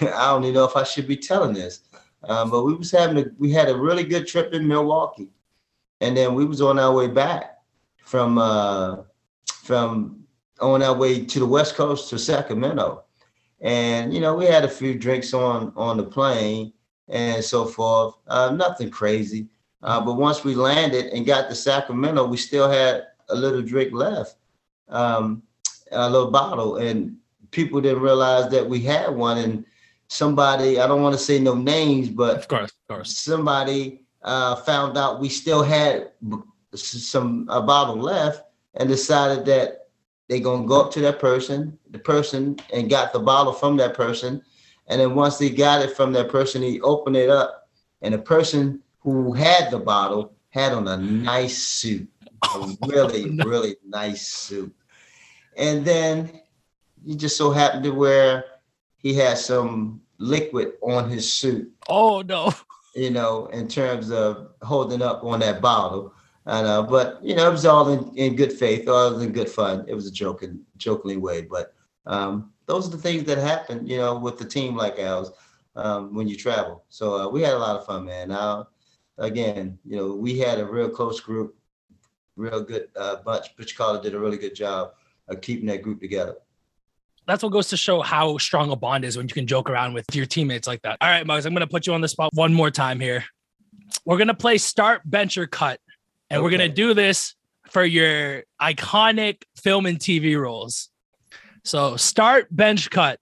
don't 0.01 0.43
even 0.43 0.55
know 0.55 0.65
if 0.65 0.75
I 0.75 0.83
should 0.83 1.07
be 1.07 1.17
telling 1.17 1.53
this, 1.53 1.81
um, 2.23 2.49
but 2.49 2.63
we 2.63 2.73
was 2.73 2.91
having 2.91 3.19
a, 3.19 3.25
we 3.37 3.51
had 3.51 3.69
a 3.69 3.77
really 3.77 4.03
good 4.03 4.27
trip 4.27 4.53
in 4.53 4.67
Milwaukee, 4.67 5.29
and 6.01 6.17
then 6.17 6.33
we 6.33 6.45
was 6.45 6.61
on 6.61 6.79
our 6.79 6.93
way 6.93 7.07
back 7.07 7.59
from 8.03 8.39
uh, 8.39 8.97
from 9.69 10.25
on 10.61 10.81
our 10.81 10.95
way 10.95 11.23
to 11.23 11.37
the 11.37 11.45
West 11.45 11.75
Coast 11.75 12.09
to 12.09 12.17
Sacramento, 12.17 13.03
and 13.61 14.11
you 14.11 14.19
know 14.19 14.33
we 14.33 14.45
had 14.45 14.65
a 14.65 14.75
few 14.79 14.95
drinks 14.97 15.31
on 15.31 15.71
on 15.75 15.95
the 15.95 16.03
plane 16.03 16.73
and 17.07 17.43
so 17.43 17.65
forth. 17.65 18.15
Uh, 18.25 18.49
nothing 18.49 18.89
crazy, 18.89 19.47
uh, 19.83 20.01
but 20.03 20.15
once 20.15 20.43
we 20.43 20.55
landed 20.55 21.05
and 21.13 21.23
got 21.23 21.49
to 21.49 21.55
Sacramento, 21.55 22.25
we 22.25 22.35
still 22.35 22.67
had 22.67 23.09
a 23.29 23.35
little 23.35 23.61
drink 23.61 23.93
left, 23.93 24.37
um, 24.87 25.43
a 25.91 26.09
little 26.09 26.31
bottle, 26.31 26.77
and 26.77 27.15
people 27.51 27.79
didn't 27.79 28.01
realize 28.01 28.49
that 28.49 28.67
we 28.67 28.79
had 28.81 29.15
one. 29.15 29.37
And 29.37 29.63
somebody, 30.07 30.79
I 30.79 30.87
don't 30.87 31.03
want 31.03 31.13
to 31.13 31.23
say 31.23 31.37
no 31.37 31.53
names, 31.53 32.09
but 32.09 32.37
of 32.37 32.47
course, 32.47 32.71
of 32.71 32.95
course, 32.95 33.15
somebody 33.19 34.01
uh, 34.23 34.55
found 34.55 34.97
out 34.97 35.19
we 35.19 35.29
still 35.29 35.61
had 35.61 36.09
some 36.73 37.45
a 37.49 37.61
bottle 37.61 37.97
left 37.97 38.48
and 38.75 38.89
decided 38.89 39.45
that 39.45 39.87
they're 40.27 40.39
gonna 40.39 40.67
go 40.67 40.81
up 40.81 40.91
to 40.91 41.01
that 41.01 41.19
person, 41.19 41.77
the 41.89 41.99
person, 41.99 42.57
and 42.71 42.89
got 42.89 43.11
the 43.13 43.19
bottle 43.19 43.53
from 43.53 43.77
that 43.77 43.95
person. 43.95 44.41
And 44.87 45.01
then 45.01 45.15
once 45.15 45.37
they 45.37 45.49
got 45.49 45.81
it 45.81 45.95
from 45.95 46.13
that 46.13 46.29
person, 46.29 46.61
he 46.61 46.81
opened 46.81 47.15
it 47.15 47.29
up, 47.29 47.69
and 48.01 48.13
the 48.13 48.19
person 48.19 48.81
who 48.99 49.33
had 49.33 49.71
the 49.71 49.79
bottle 49.79 50.33
had 50.49 50.73
on 50.73 50.87
a 50.87 50.97
nice 50.97 51.57
suit, 51.57 52.07
a 52.55 52.75
really, 52.87 53.39
really 53.45 53.75
nice 53.87 54.27
suit. 54.27 54.73
And 55.57 55.83
then 55.83 56.41
he 57.05 57.15
just 57.15 57.37
so 57.37 57.51
happened 57.51 57.83
to 57.83 57.91
wear 57.91 58.45
he 58.97 59.13
had 59.13 59.37
some 59.37 60.01
liquid 60.17 60.73
on 60.81 61.09
his 61.09 61.31
suit. 61.31 61.71
Oh 61.87 62.21
no. 62.21 62.53
You 62.95 63.11
know, 63.11 63.47
in 63.47 63.67
terms 63.67 64.11
of 64.11 64.49
holding 64.61 65.01
up 65.01 65.23
on 65.23 65.39
that 65.39 65.61
bottle. 65.61 66.13
And 66.49 66.65
uh, 66.65 66.81
but 66.81 67.23
you 67.23 67.35
know, 67.35 67.47
it 67.47 67.51
was 67.51 67.67
all 67.67 67.89
in, 67.89 68.17
in 68.17 68.35
good 68.35 68.51
faith, 68.51 68.89
all 68.89 69.19
in 69.19 69.31
good 69.31 69.49
fun. 69.49 69.85
It 69.87 69.93
was 69.93 70.07
a 70.07 70.11
joking, 70.11 70.61
jokingly 70.77 71.17
way. 71.17 71.41
But 71.43 71.75
um, 72.07 72.51
those 72.65 72.87
are 72.87 72.91
the 72.91 72.97
things 72.97 73.23
that 73.25 73.37
happen, 73.37 73.85
you 73.85 73.97
know, 73.97 74.17
with 74.17 74.39
the 74.39 74.45
team 74.45 74.75
like 74.75 74.97
ours 74.97 75.29
um, 75.75 76.15
when 76.15 76.27
you 76.27 76.35
travel. 76.35 76.85
So 76.89 77.15
uh, 77.15 77.29
we 77.29 77.43
had 77.43 77.53
a 77.53 77.59
lot 77.59 77.75
of 77.75 77.85
fun, 77.85 78.03
man. 78.03 78.29
Now, 78.29 78.69
again, 79.19 79.77
you 79.85 79.95
know, 79.95 80.15
we 80.15 80.39
had 80.39 80.57
a 80.57 80.65
real 80.65 80.89
close 80.89 81.19
group, 81.19 81.55
real 82.35 82.63
good 82.63 82.87
uh, 82.95 83.17
bunch. 83.17 83.55
Butch 83.55 83.77
Carter 83.77 84.01
did 84.01 84.15
a 84.15 84.19
really 84.19 84.37
good 84.37 84.55
job 84.55 84.93
of 85.27 85.41
keeping 85.41 85.67
that 85.67 85.83
group 85.83 86.01
together 86.01 86.35
that's 87.27 87.43
what 87.43 87.51
goes 87.51 87.67
to 87.67 87.77
show 87.77 88.01
how 88.01 88.39
strong 88.39 88.71
a 88.71 88.75
bond 88.75 89.05
is 89.05 89.15
when 89.15 89.27
you 89.27 89.33
can 89.35 89.45
joke 89.45 89.69
around 89.69 89.93
with 89.93 90.03
your 90.15 90.25
teammates 90.25 90.65
like 90.65 90.81
that. 90.81 90.97
All 90.99 91.07
right, 91.07 91.27
Muggs, 91.27 91.45
I'm 91.45 91.53
going 91.53 91.61
to 91.61 91.67
put 91.67 91.85
you 91.85 91.93
on 91.93 92.01
the 92.01 92.07
spot 92.07 92.31
one 92.33 92.51
more 92.51 92.71
time 92.71 92.99
here. 92.99 93.23
We're 94.03 94.17
going 94.17 94.29
to 94.29 94.33
play 94.33 94.57
start, 94.57 95.03
bench, 95.05 95.37
or 95.37 95.45
cut. 95.45 95.79
And 96.29 96.37
okay. 96.37 96.43
we're 96.43 96.49
going 96.49 96.69
to 96.69 96.75
do 96.75 96.93
this 96.93 97.35
for 97.69 97.83
your 97.83 98.43
iconic 98.61 99.43
film 99.55 99.85
and 99.85 99.97
TV 99.97 100.39
roles. 100.39 100.89
So 101.63 101.95
start, 101.97 102.47
bench, 102.55 102.89
cut. 102.89 103.19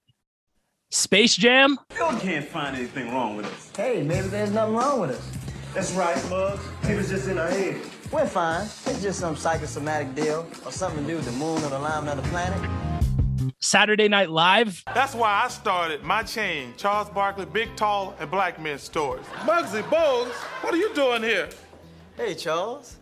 Space 0.89 1.35
Jam. 1.35 1.77
Still 1.91 2.17
can't 2.19 2.45
find 2.45 2.75
anything 2.75 3.11
wrong 3.11 3.35
with 3.35 3.45
us. 3.45 3.71
Hey, 3.75 4.03
maybe 4.03 4.27
there's 4.27 4.51
nothing 4.51 4.75
wrong 4.75 5.01
with 5.01 5.11
us. 5.11 5.31
That's 5.73 5.93
right, 5.93 6.15
Muggs. 6.29 6.63
Maybe 6.83 6.95
it's 6.95 7.09
just 7.09 7.27
in 7.27 7.37
our 7.37 7.49
head. 7.49 7.81
We're 8.11 8.25
fine. 8.25 8.63
It's 8.63 9.01
just 9.01 9.19
some 9.19 9.35
psychosomatic 9.35 10.15
deal 10.15 10.47
or 10.65 10.71
something 10.71 11.03
to 11.03 11.07
do 11.07 11.15
with 11.17 11.25
the 11.25 11.33
moon 11.33 11.61
or 11.63 11.69
the 11.69 11.77
alignment 11.77 12.17
of 12.17 12.23
the 12.23 12.31
planet. 12.31 13.51
Saturday 13.59 14.07
Night 14.07 14.29
Live. 14.29 14.83
That's 14.93 15.13
why 15.13 15.43
I 15.43 15.49
started 15.49 16.03
my 16.03 16.23
chain, 16.23 16.73
Charles 16.77 17.09
Barkley 17.09 17.45
Big 17.45 17.75
Tall 17.75 18.15
and 18.19 18.31
Black 18.31 18.61
Men 18.61 18.79
Stores. 18.79 19.25
Muggsy 19.39 19.83
Bogues, 19.83 20.31
what 20.63 20.73
are 20.73 20.77
you 20.77 20.93
doing 20.93 21.21
here? 21.21 21.49
Hey, 22.17 22.33
Charles. 22.33 22.97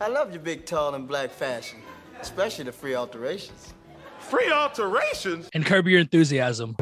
I 0.00 0.08
love 0.08 0.32
your 0.32 0.40
big, 0.40 0.64
tall, 0.64 0.94
and 0.94 1.06
black 1.06 1.30
fashion, 1.30 1.78
especially 2.22 2.64
the 2.64 2.72
free 2.72 2.94
alterations. 2.94 3.74
Free 4.18 4.50
alterations? 4.50 5.50
And 5.52 5.66
curb 5.66 5.86
your 5.86 6.00
enthusiasm. 6.00 6.74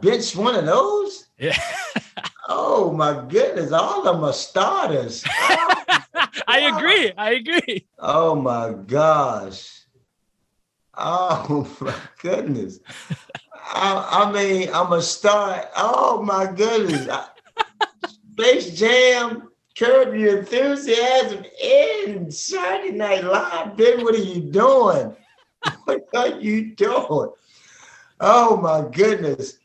Bench 0.00 0.34
one 0.36 0.54
of 0.54 0.66
those? 0.66 1.26
Yeah. 1.38 1.58
oh 2.48 2.92
my 2.92 3.24
goodness. 3.28 3.72
All 3.72 3.98
of 3.98 4.04
them 4.04 4.24
are 4.24 4.32
starters. 4.32 5.24
Oh, 5.26 5.84
I 6.46 6.76
agree. 6.76 7.12
I 7.16 7.32
agree. 7.32 7.86
Oh 7.98 8.34
my 8.34 8.72
gosh. 8.72 9.82
Oh 10.96 11.68
my 11.80 11.94
goodness. 12.22 12.80
I, 13.68 14.24
I, 14.24 14.32
mean, 14.32 14.70
I'm 14.72 14.92
a 14.92 15.02
start. 15.02 15.68
Oh 15.76 16.22
my 16.22 16.46
goodness. 16.46 17.08
Space 18.32 18.78
Jam, 18.78 19.50
Curb 19.76 20.14
Your 20.14 20.38
Enthusiasm, 20.38 21.44
and 21.64 22.32
Saturday 22.32 22.92
Night 22.92 23.24
Live. 23.24 23.76
Ben, 23.76 24.04
what 24.04 24.14
are 24.14 24.18
you 24.18 24.40
doing? 24.40 25.16
what 25.84 26.02
are 26.14 26.38
you 26.38 26.74
doing? 26.76 27.30
Oh 28.20 28.56
my 28.56 28.88
goodness. 28.90 29.58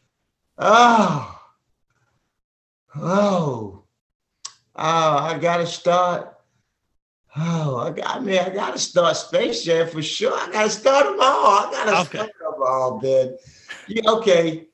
Oh. 0.58 1.40
Oh. 2.96 3.84
Oh, 4.76 5.18
I 5.18 5.38
gotta 5.40 5.68
start. 5.68 6.36
Oh, 7.36 7.78
I, 7.78 7.92
got, 7.92 8.16
I 8.16 8.20
mean, 8.20 8.40
I 8.40 8.50
gotta 8.50 8.80
start 8.80 9.16
Space 9.16 9.64
Jam 9.64 9.88
for 9.88 10.02
sure. 10.02 10.34
I 10.34 10.52
gotta 10.52 10.70
start 10.70 11.06
them 11.06 11.20
all. 11.22 11.68
I 11.68 11.72
gotta 11.72 12.02
okay. 12.02 12.18
start 12.18 12.32
them 12.40 12.64
all, 12.66 13.00
Ben. 13.00 13.38
Yeah, 13.88 14.12
okay. 14.12 14.68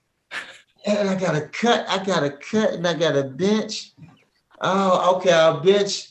And 0.85 1.09
I 1.09 1.15
gotta 1.15 1.41
cut. 1.49 1.85
I 1.89 2.03
gotta 2.03 2.31
cut, 2.31 2.73
and 2.73 2.87
I 2.87 2.93
gotta 2.93 3.23
bench. 3.23 3.91
Oh, 4.61 5.17
okay. 5.17 5.33
I'll 5.33 5.59
bench. 5.59 6.09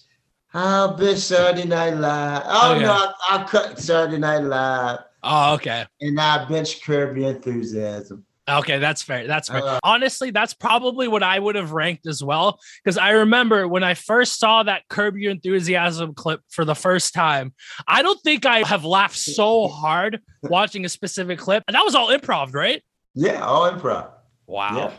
I'll 0.52 0.94
bench 0.94 1.20
Saturday 1.20 1.66
Night 1.66 1.94
Live. 1.94 2.42
Oh 2.44 2.74
okay. 2.74 2.82
no, 2.82 2.92
I, 2.92 3.12
I'll 3.30 3.48
cut 3.48 3.78
Saturday 3.78 4.18
Night 4.18 4.42
Live. 4.42 4.98
Oh, 5.22 5.54
okay. 5.54 5.86
And 6.02 6.20
I 6.20 6.44
bench 6.44 6.82
Curb 6.82 7.16
Your 7.16 7.30
Enthusiasm. 7.30 8.25
Okay, 8.48 8.78
that's 8.78 9.02
fair. 9.02 9.26
That's 9.26 9.48
fair. 9.48 9.64
Uh, 9.64 9.80
Honestly, 9.82 10.30
that's 10.30 10.54
probably 10.54 11.08
what 11.08 11.22
I 11.22 11.38
would 11.38 11.56
have 11.56 11.72
ranked 11.72 12.06
as 12.06 12.22
well. 12.22 12.60
Because 12.82 12.96
I 12.96 13.10
remember 13.10 13.66
when 13.66 13.82
I 13.82 13.94
first 13.94 14.38
saw 14.38 14.62
that 14.62 14.82
Curb 14.88 15.16
Your 15.16 15.32
Enthusiasm 15.32 16.14
clip 16.14 16.40
for 16.50 16.64
the 16.64 16.74
first 16.74 17.12
time, 17.12 17.54
I 17.88 18.02
don't 18.02 18.20
think 18.22 18.46
I 18.46 18.62
have 18.62 18.84
laughed 18.84 19.16
so 19.16 19.66
hard 19.66 20.20
watching 20.44 20.84
a 20.84 20.88
specific 20.88 21.38
clip. 21.38 21.64
And 21.66 21.74
that 21.74 21.82
was 21.82 21.96
all 21.96 22.08
improv, 22.08 22.54
right? 22.54 22.84
Yeah, 23.14 23.44
all 23.44 23.70
improv. 23.70 24.10
Wow. 24.46 24.76
Yeah. 24.76 24.92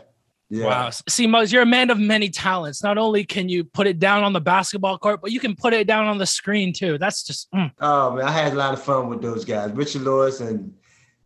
Yeah. 0.50 0.66
Wow. 0.66 0.90
See, 1.08 1.26
Muggs, 1.26 1.52
you're 1.52 1.62
a 1.62 1.66
man 1.66 1.90
of 1.90 1.98
many 1.98 2.30
talents. 2.30 2.82
Not 2.82 2.96
only 2.96 3.24
can 3.24 3.48
you 3.48 3.64
put 3.64 3.86
it 3.86 3.98
down 3.98 4.24
on 4.24 4.32
the 4.32 4.40
basketball 4.40 4.98
court, 4.98 5.20
but 5.20 5.30
you 5.30 5.40
can 5.40 5.54
put 5.54 5.74
it 5.74 5.86
down 5.86 6.06
on 6.06 6.16
the 6.16 6.26
screen 6.26 6.72
too. 6.72 6.96
That's 6.96 7.22
just. 7.22 7.50
Mm. 7.52 7.70
Oh 7.80 8.12
man, 8.12 8.24
I 8.24 8.30
had 8.30 8.54
a 8.54 8.56
lot 8.56 8.72
of 8.72 8.82
fun 8.82 9.08
with 9.08 9.20
those 9.20 9.44
guys, 9.44 9.72
Richard 9.72 10.02
Lewis 10.02 10.40
and 10.40 10.72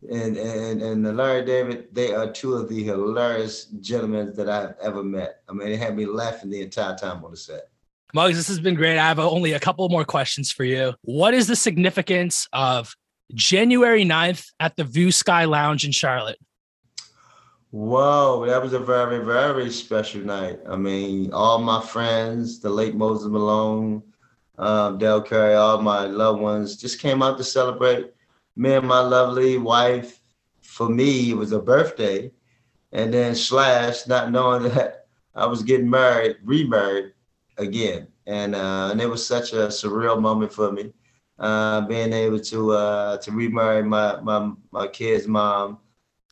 and 0.09 0.37
and 0.37 0.81
and 0.81 1.17
Larry 1.17 1.45
David. 1.45 1.87
They 1.93 2.13
are 2.13 2.31
two 2.31 2.53
of 2.55 2.69
the 2.69 2.83
hilarious 2.83 3.65
gentlemen 3.65 4.33
that 4.35 4.49
I've 4.49 4.75
ever 4.81 5.03
met. 5.03 5.41
I 5.49 5.53
mean, 5.53 5.69
they 5.69 5.77
had 5.77 5.95
me 5.95 6.05
laughing 6.05 6.49
the 6.49 6.61
entire 6.61 6.95
time 6.95 7.23
on 7.23 7.31
the 7.31 7.37
set. 7.37 7.69
Muggs, 8.13 8.37
this 8.37 8.47
has 8.47 8.59
been 8.59 8.75
great. 8.75 8.99
I 8.99 9.07
have 9.07 9.19
only 9.19 9.53
a 9.53 9.59
couple 9.59 9.89
more 9.89 10.05
questions 10.05 10.51
for 10.51 10.63
you. 10.63 10.93
What 11.01 11.33
is 11.33 11.47
the 11.47 11.55
significance 11.55 12.47
of 12.53 12.95
January 13.33 14.05
9th 14.05 14.51
at 14.59 14.75
the 14.75 14.83
View 14.83 15.11
Sky 15.11 15.45
Lounge 15.45 15.83
in 15.83 15.91
Charlotte? 15.91 16.37
Whoa, 17.71 18.45
that 18.45 18.61
was 18.61 18.73
a 18.73 18.79
very, 18.79 19.25
very 19.25 19.71
special 19.71 20.21
night. 20.21 20.59
I 20.69 20.75
mean, 20.75 21.33
all 21.33 21.57
my 21.57 21.81
friends, 21.81 22.59
the 22.59 22.69
late 22.69 22.93
Moses 22.93 23.29
Malone, 23.29 24.03
um, 24.59 24.99
Dell 24.99 25.23
Curry, 25.23 25.55
all 25.55 25.81
my 25.81 26.05
loved 26.05 26.39
ones 26.39 26.77
just 26.77 26.99
came 26.99 27.23
out 27.23 27.39
to 27.39 27.43
celebrate 27.43 28.13
me 28.55 28.73
and 28.73 28.87
my 28.87 28.99
lovely 28.99 29.57
wife. 29.57 30.19
For 30.61 30.89
me, 30.89 31.31
it 31.31 31.37
was 31.37 31.51
a 31.51 31.59
birthday. 31.59 32.31
And 32.91 33.13
then 33.13 33.35
slash, 33.35 34.07
not 34.07 34.31
knowing 34.31 34.63
that 34.73 35.07
I 35.35 35.45
was 35.45 35.63
getting 35.63 35.89
married, 35.89 36.37
remarried 36.43 37.13
again. 37.57 38.07
And 38.25 38.55
uh, 38.55 38.89
and 38.91 39.01
it 39.01 39.09
was 39.09 39.25
such 39.25 39.51
a 39.51 39.67
surreal 39.67 40.21
moment 40.21 40.53
for 40.53 40.71
me. 40.71 40.93
Uh, 41.39 41.81
being 41.81 42.13
able 42.13 42.39
to 42.39 42.71
uh, 42.71 43.17
to 43.17 43.31
remarry 43.31 43.83
my 43.83 44.21
my 44.21 44.51
my 44.71 44.87
kid's 44.87 45.27
mom 45.27 45.79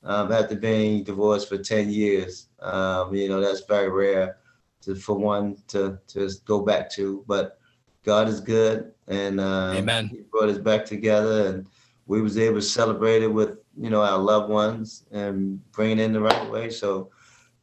um, 0.04 0.32
after 0.32 0.56
being 0.56 1.04
divorced 1.04 1.50
for 1.50 1.58
10 1.58 1.90
years. 1.90 2.48
Um, 2.60 3.14
you 3.14 3.30
know, 3.30 3.42
that's 3.42 3.66
very 3.66 3.90
rare 3.90 4.38
to, 4.82 4.96
for 4.96 5.18
one 5.18 5.58
to, 5.70 6.00
to 6.08 6.30
go 6.46 6.62
back 6.62 6.90
to, 6.92 7.24
but 7.28 7.60
God 8.04 8.28
is 8.28 8.40
good. 8.40 8.94
And 9.08 9.40
uh, 9.40 9.74
Amen. 9.76 10.08
he 10.08 10.22
brought 10.32 10.50
us 10.50 10.58
back 10.58 10.86
together 10.86 11.48
and 11.48 11.68
we 12.12 12.22
was 12.22 12.38
able 12.38 12.56
to 12.56 12.62
celebrate 12.62 13.24
it 13.24 13.34
with, 13.34 13.60
you 13.80 13.90
know, 13.90 14.02
our 14.02 14.18
loved 14.18 14.50
ones 14.50 15.06
and 15.12 15.38
bring 15.72 15.92
it 15.92 16.00
in 16.00 16.12
the 16.12 16.20
right 16.20 16.52
way. 16.52 16.70
So 16.70 17.10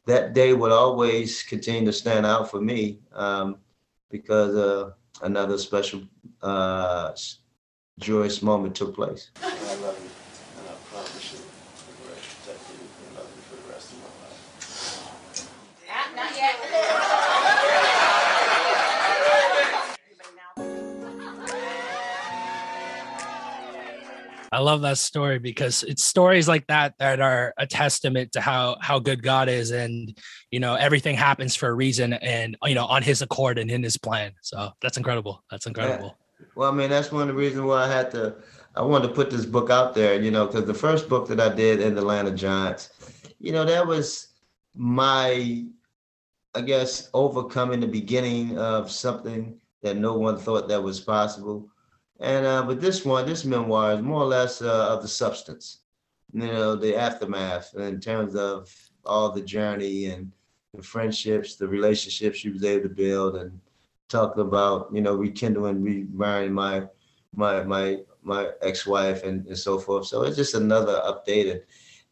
that 0.07 0.33
day 0.33 0.53
would 0.53 0.71
always 0.71 1.43
continue 1.43 1.85
to 1.85 1.93
stand 1.93 2.25
out 2.25 2.49
for 2.49 2.59
me 2.59 2.97
um, 3.13 3.57
because 4.09 4.55
uh, 4.55 4.89
another 5.21 5.59
special 5.59 6.01
uh, 6.41 7.11
joyous 7.99 8.41
moment 8.41 8.73
took 8.75 8.95
place. 8.95 9.29
I 24.59 24.61
love 24.61 24.81
that 24.81 24.97
story 24.97 25.39
because 25.39 25.83
it's 25.83 26.03
stories 26.03 26.49
like 26.49 26.67
that 26.67 26.93
that 26.99 27.21
are 27.21 27.53
a 27.57 27.65
testament 27.65 28.33
to 28.33 28.41
how 28.41 28.75
how 28.81 28.99
good 28.99 29.23
God 29.23 29.47
is, 29.47 29.71
and 29.71 30.13
you 30.51 30.59
know 30.59 30.75
everything 30.75 31.15
happens 31.15 31.55
for 31.55 31.69
a 31.69 31.73
reason, 31.73 32.11
and 32.11 32.57
you 32.65 32.75
know 32.75 32.83
on 32.83 33.01
His 33.01 33.21
accord 33.21 33.57
and 33.57 33.71
in 33.71 33.81
His 33.81 33.95
plan. 33.95 34.33
So 34.41 34.71
that's 34.81 34.97
incredible. 34.97 35.45
That's 35.49 35.65
incredible. 35.65 36.17
Yeah. 36.41 36.45
Well, 36.57 36.69
I 36.69 36.75
mean, 36.75 36.89
that's 36.89 37.09
one 37.09 37.21
of 37.21 37.29
the 37.29 37.35
reasons 37.35 37.61
why 37.61 37.85
I 37.85 37.87
had 37.87 38.11
to. 38.11 38.35
I 38.75 38.81
wanted 38.81 39.07
to 39.07 39.13
put 39.13 39.31
this 39.31 39.45
book 39.45 39.69
out 39.69 39.95
there, 39.95 40.21
you 40.21 40.29
know, 40.29 40.45
because 40.45 40.65
the 40.65 40.73
first 40.73 41.07
book 41.07 41.29
that 41.29 41.39
I 41.39 41.47
did 41.47 41.79
in 41.79 41.95
the 41.95 42.01
Land 42.01 42.27
of 42.27 42.35
Giants, 42.35 42.89
you 43.39 43.53
know, 43.53 43.63
that 43.63 43.87
was 43.87 44.27
my, 44.75 45.63
I 46.53 46.61
guess, 46.65 47.09
overcoming 47.13 47.79
the 47.79 47.87
beginning 47.87 48.57
of 48.57 48.91
something 48.91 49.57
that 49.83 49.95
no 49.95 50.17
one 50.17 50.37
thought 50.37 50.67
that 50.67 50.83
was 50.83 50.99
possible 50.99 51.69
and 52.19 52.45
uh, 52.45 52.63
but 52.63 52.81
this 52.81 53.05
one, 53.05 53.25
this 53.25 53.45
memoir 53.45 53.93
is 53.93 54.01
more 54.01 54.21
or 54.21 54.27
less 54.27 54.61
uh, 54.61 54.87
of 54.89 55.01
the 55.01 55.07
substance, 55.07 55.79
you 56.33 56.47
know, 56.47 56.75
the 56.75 56.95
aftermath 56.95 57.73
in 57.75 57.99
terms 57.99 58.35
of 58.35 58.73
all 59.05 59.31
the 59.31 59.41
journey 59.41 60.05
and 60.05 60.31
the 60.73 60.83
friendships, 60.83 61.55
the 61.55 61.67
relationships 61.67 62.37
she 62.37 62.49
was 62.49 62.63
able 62.63 62.83
to 62.83 62.93
build, 62.93 63.37
and 63.37 63.59
talking 64.09 64.41
about 64.41 64.89
you 64.93 65.01
know 65.01 65.15
rekindling, 65.15 65.81
remarrying 65.81 66.53
my 66.53 66.87
my 67.35 67.63
my 67.63 67.99
my 68.21 68.49
ex-wife 68.61 69.23
and, 69.23 69.45
and 69.47 69.57
so 69.57 69.79
forth. 69.79 70.05
So 70.07 70.23
it's 70.23 70.35
just 70.35 70.55
another 70.55 71.01
updated 71.05 71.61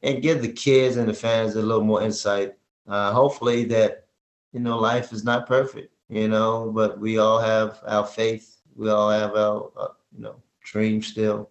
and 0.03 0.21
give 0.21 0.41
the 0.41 0.51
kids 0.51 0.95
and 0.95 1.07
the 1.07 1.13
fans 1.13 1.55
a 1.55 1.61
little 1.61 1.83
more 1.83 2.01
insight. 2.01 2.53
Uh, 2.87 3.11
hopefully 3.11 3.65
that 3.65 4.05
you 4.53 4.59
know 4.59 4.77
life 4.77 5.11
is 5.11 5.23
not 5.23 5.47
perfect, 5.47 5.93
you 6.09 6.27
know, 6.27 6.71
but 6.73 6.99
we 6.99 7.17
all 7.17 7.39
have 7.39 7.81
our 7.85 8.05
faith. 8.05 8.61
We 8.75 8.89
all 8.89 9.09
have 9.09 9.35
our 9.35 9.71
uh, 9.75 9.87
you 10.17 10.23
know, 10.23 10.41
dream 10.63 11.01
still 11.01 11.49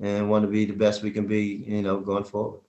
and 0.00 0.28
want 0.28 0.44
to 0.44 0.50
be 0.50 0.64
the 0.64 0.72
best 0.72 1.02
we 1.02 1.10
can 1.10 1.26
be, 1.26 1.64
you 1.66 1.82
know, 1.82 2.00
going 2.00 2.24
forward. 2.24 2.60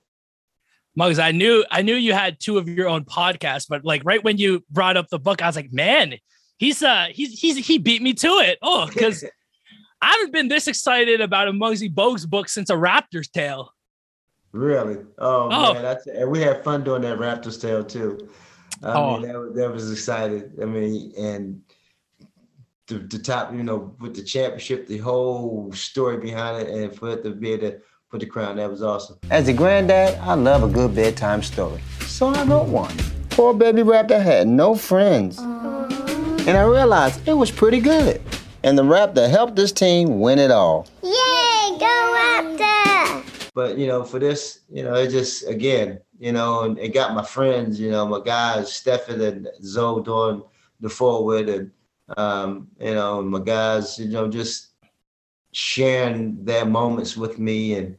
Muggs, 0.96 1.18
I 1.18 1.32
knew 1.32 1.66
I 1.72 1.82
knew 1.82 1.96
you 1.96 2.14
had 2.14 2.40
two 2.40 2.58
of 2.58 2.70
your 2.70 2.88
own 2.88 3.04
podcasts, 3.04 3.66
but 3.68 3.84
like 3.84 4.04
right 4.06 4.24
when 4.24 4.38
you 4.38 4.64
brought 4.70 4.96
up 4.96 5.08
the 5.10 5.20
book, 5.20 5.42
I 5.42 5.48
was 5.48 5.56
like, 5.56 5.74
man, 5.74 6.16
he's 6.58 6.84
uh 6.84 7.08
he's 7.10 7.40
he's 7.40 7.66
he 7.66 7.80
beat 7.80 8.02
me 8.02 8.14
to 8.14 8.28
it. 8.28 8.60
Oh, 8.62 8.88
because 8.88 9.24
I 10.02 10.12
haven't 10.12 10.34
been 10.34 10.50
this 10.50 10.68
excited 10.68 11.22
about 11.22 11.48
a 11.48 11.52
Muggsy 11.52 11.92
Bogues 11.92 12.30
book 12.30 12.48
since 12.48 12.70
a 12.70 12.76
Raptor's 12.76 13.30
Tale. 13.30 13.72
Really? 14.52 14.98
Oh, 15.18 15.50
oh. 15.52 15.74
man, 15.74 15.82
that's 15.82 16.06
and 16.06 16.30
we 16.30 16.42
had 16.42 16.64
fun 16.64 16.84
doing 16.84 17.02
that 17.02 17.18
Raptor's 17.18 17.58
Tale 17.58 17.84
too. 17.84 18.30
I 18.84 18.94
oh. 18.94 19.18
mean, 19.18 19.28
that 19.28 19.40
was, 19.40 19.56
that 19.56 19.72
was 19.72 19.92
excited. 19.92 20.52
I 20.62 20.66
mean, 20.66 21.12
and 21.18 21.62
the, 22.88 22.96
the 23.00 23.20
top, 23.20 23.54
you 23.54 23.64
know, 23.64 23.96
with 24.00 24.16
the 24.16 24.24
championship, 24.24 24.88
the 24.88 24.98
whole 24.98 25.72
story 25.74 26.18
behind 26.18 26.68
it, 26.68 26.70
and 26.70 26.96
for 26.96 27.12
it 27.12 27.24
to 27.24 27.32
be 27.32 27.54
able 27.54 27.72
to 27.72 27.80
put 28.10 28.20
the 28.20 28.26
crown, 28.26 28.58
that 28.58 28.70
was 28.70 28.84
awesome. 28.84 29.18
As 29.32 29.48
a 29.48 29.54
granddad, 29.54 30.20
I 30.20 30.34
love 30.34 30.64
a 30.64 30.68
good 30.68 30.94
bedtime 30.94 31.42
story. 31.42 31.82
So 32.02 32.28
I 32.28 32.44
wrote 32.44 32.68
one. 32.68 32.96
Poor 33.30 33.54
baby 33.54 33.82
raptor 33.82 34.22
had 34.22 34.48
no 34.48 34.76
friends. 34.76 35.40
And 35.40 36.58
I 36.58 36.64
realized 36.64 37.28
it 37.28 37.34
was 37.34 37.50
pretty 37.50 37.80
good. 37.80 38.22
And 38.64 38.78
the 38.78 38.84
raptor 38.84 39.30
helped 39.30 39.56
this 39.56 39.72
team 39.72 40.20
win 40.20 40.40
it 40.40 40.52
all. 40.52 40.88
Yay, 41.02 41.78
go 41.80 41.86
raptor! 41.86 43.52
But, 43.56 43.78
you 43.78 43.88
know, 43.88 44.04
for 44.04 44.20
this, 44.20 44.60
you 44.70 44.84
know, 44.84 44.94
it 44.96 45.10
just, 45.10 45.48
again, 45.48 46.00
you 46.20 46.32
know, 46.32 46.64
and 46.64 46.78
it 46.80 46.94
got 46.94 47.16
my 47.16 47.24
friends, 47.24 47.80
you 47.80 47.92
know, 47.92 48.06
my 48.06 48.20
guys, 48.24 48.74
Stephen 48.74 49.22
and 49.22 49.48
Zo 49.64 50.02
doing 50.02 50.44
the 50.80 50.90
foreword 50.90 51.50
and 51.50 51.72
um, 52.18 52.68
you 52.80 52.94
know, 52.94 53.22
my 53.22 53.40
guys, 53.40 54.00
you 54.00 54.10
know, 54.10 54.28
just 54.28 54.70
sharing 55.52 56.44
their 56.44 56.66
moments 56.66 57.16
with 57.16 57.40
me 57.40 57.76
and 57.76 57.98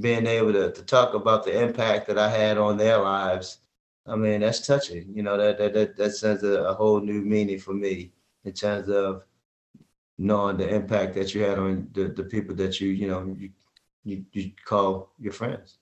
being 0.00 0.26
able 0.26 0.52
to, 0.52 0.72
to 0.72 0.82
talk 0.82 1.14
about 1.14 1.44
the 1.44 1.62
impact 1.62 2.06
that 2.08 2.18
I 2.18 2.28
had 2.28 2.58
on 2.58 2.76
their 2.76 2.98
lives. 2.98 3.58
I 4.06 4.16
mean, 4.16 4.40
that's 4.40 4.66
touching. 4.66 5.12
You 5.14 5.22
know, 5.22 5.36
that 5.36 5.58
that 5.58 5.74
that, 5.74 5.96
that 5.96 6.10
sends 6.12 6.42
a, 6.42 6.64
a 6.64 6.74
whole 6.74 7.00
new 7.00 7.22
meaning 7.22 7.58
for 7.58 7.74
me 7.74 8.12
in 8.44 8.52
terms 8.52 8.88
of 8.88 9.24
knowing 10.18 10.56
the 10.56 10.68
impact 10.68 11.14
that 11.14 11.34
you 11.34 11.42
had 11.42 11.58
on 11.58 11.88
the, 11.92 12.08
the 12.08 12.24
people 12.24 12.54
that 12.56 12.80
you, 12.80 12.88
you 12.90 13.08
know, 13.08 13.36
you, 13.38 13.50
you, 14.04 14.24
you 14.32 14.52
call 14.64 15.12
your 15.18 15.32
friends. 15.32 15.78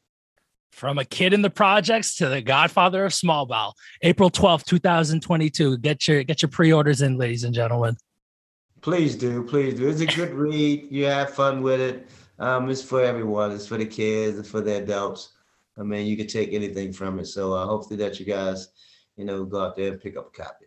From 0.74 0.98
a 0.98 1.04
kid 1.04 1.32
in 1.32 1.40
the 1.40 1.50
projects 1.50 2.16
to 2.16 2.28
the 2.28 2.42
godfather 2.42 3.04
of 3.04 3.14
small 3.14 3.46
ball. 3.46 3.76
April 4.02 4.28
12th, 4.28 4.64
2022. 4.64 5.78
Get 5.78 6.08
your 6.08 6.24
get 6.24 6.42
your 6.42 6.48
pre-orders 6.48 7.00
in, 7.00 7.16
ladies 7.16 7.44
and 7.44 7.54
gentlemen. 7.54 7.96
Please 8.80 9.14
do, 9.14 9.44
please 9.44 9.74
do. 9.74 9.88
It's 9.88 10.00
a 10.00 10.06
good 10.06 10.30
read. 10.34 10.88
You 10.90 11.04
have 11.04 11.32
fun 11.32 11.62
with 11.62 11.80
it. 11.80 12.08
Um, 12.40 12.68
it's 12.68 12.82
for 12.82 13.00
everyone. 13.04 13.52
It's 13.52 13.68
for 13.68 13.78
the 13.78 13.86
kids 13.86 14.36
and 14.36 14.46
for 14.46 14.60
the 14.60 14.78
adults. 14.82 15.34
I 15.78 15.84
mean, 15.84 16.08
you 16.08 16.16
can 16.16 16.26
take 16.26 16.52
anything 16.52 16.92
from 16.92 17.20
it. 17.20 17.26
So 17.26 17.52
uh, 17.52 17.66
hopefully 17.66 17.96
that 17.98 18.18
you 18.18 18.26
guys, 18.26 18.66
you 19.16 19.24
know, 19.24 19.44
go 19.44 19.62
out 19.62 19.76
there 19.76 19.92
and 19.92 20.00
pick 20.00 20.16
up 20.16 20.26
a 20.26 20.42
copy. 20.42 20.66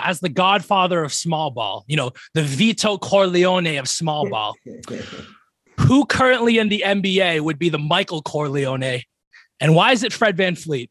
As 0.00 0.18
the 0.18 0.28
godfather 0.28 1.04
of 1.04 1.14
small 1.14 1.52
ball, 1.52 1.84
you 1.86 1.96
know, 1.96 2.10
the 2.34 2.42
Vito 2.42 2.98
Corleone 2.98 3.78
of 3.78 3.86
small 3.88 4.28
ball. 4.28 4.56
who 5.78 6.04
currently 6.04 6.58
in 6.58 6.68
the 6.68 6.82
NBA 6.84 7.40
would 7.40 7.58
be 7.58 7.68
the 7.68 7.78
Michael 7.78 8.22
Corleone 8.22 9.02
and 9.60 9.74
why 9.74 9.92
is 9.92 10.02
it 10.02 10.12
Fred 10.12 10.36
VanVleet? 10.36 10.88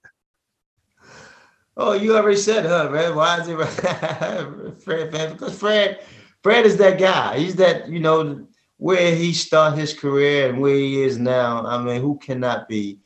Oh, 1.82 1.94
you 1.94 2.16
already 2.16 2.38
said 2.38 2.66
huh, 2.66 2.90
man. 2.90 3.16
Why 3.16 3.40
is 3.40 3.48
it 3.48 3.58
Fred 4.84 5.12
Van? 5.12 5.32
Because 5.32 5.58
Fred, 5.58 6.02
Fred 6.44 6.66
is 6.66 6.76
that 6.78 7.00
guy. 7.00 7.40
He's 7.40 7.56
that, 7.56 7.88
you 7.88 8.00
know, 8.00 8.46
where 8.78 9.16
he 9.16 9.34
started 9.34 9.80
his 9.80 9.94
career 9.94 10.50
and 10.50 10.60
where 10.60 10.76
he 10.76 11.02
is 11.02 11.18
now. 11.18 11.66
I 11.66 11.82
mean, 11.82 12.02
who 12.02 12.18
cannot 12.18 12.68
be 12.68 13.00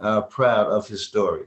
uh, 0.00 0.22
proud 0.22 0.66
of 0.66 0.88
his 0.88 1.06
story? 1.06 1.46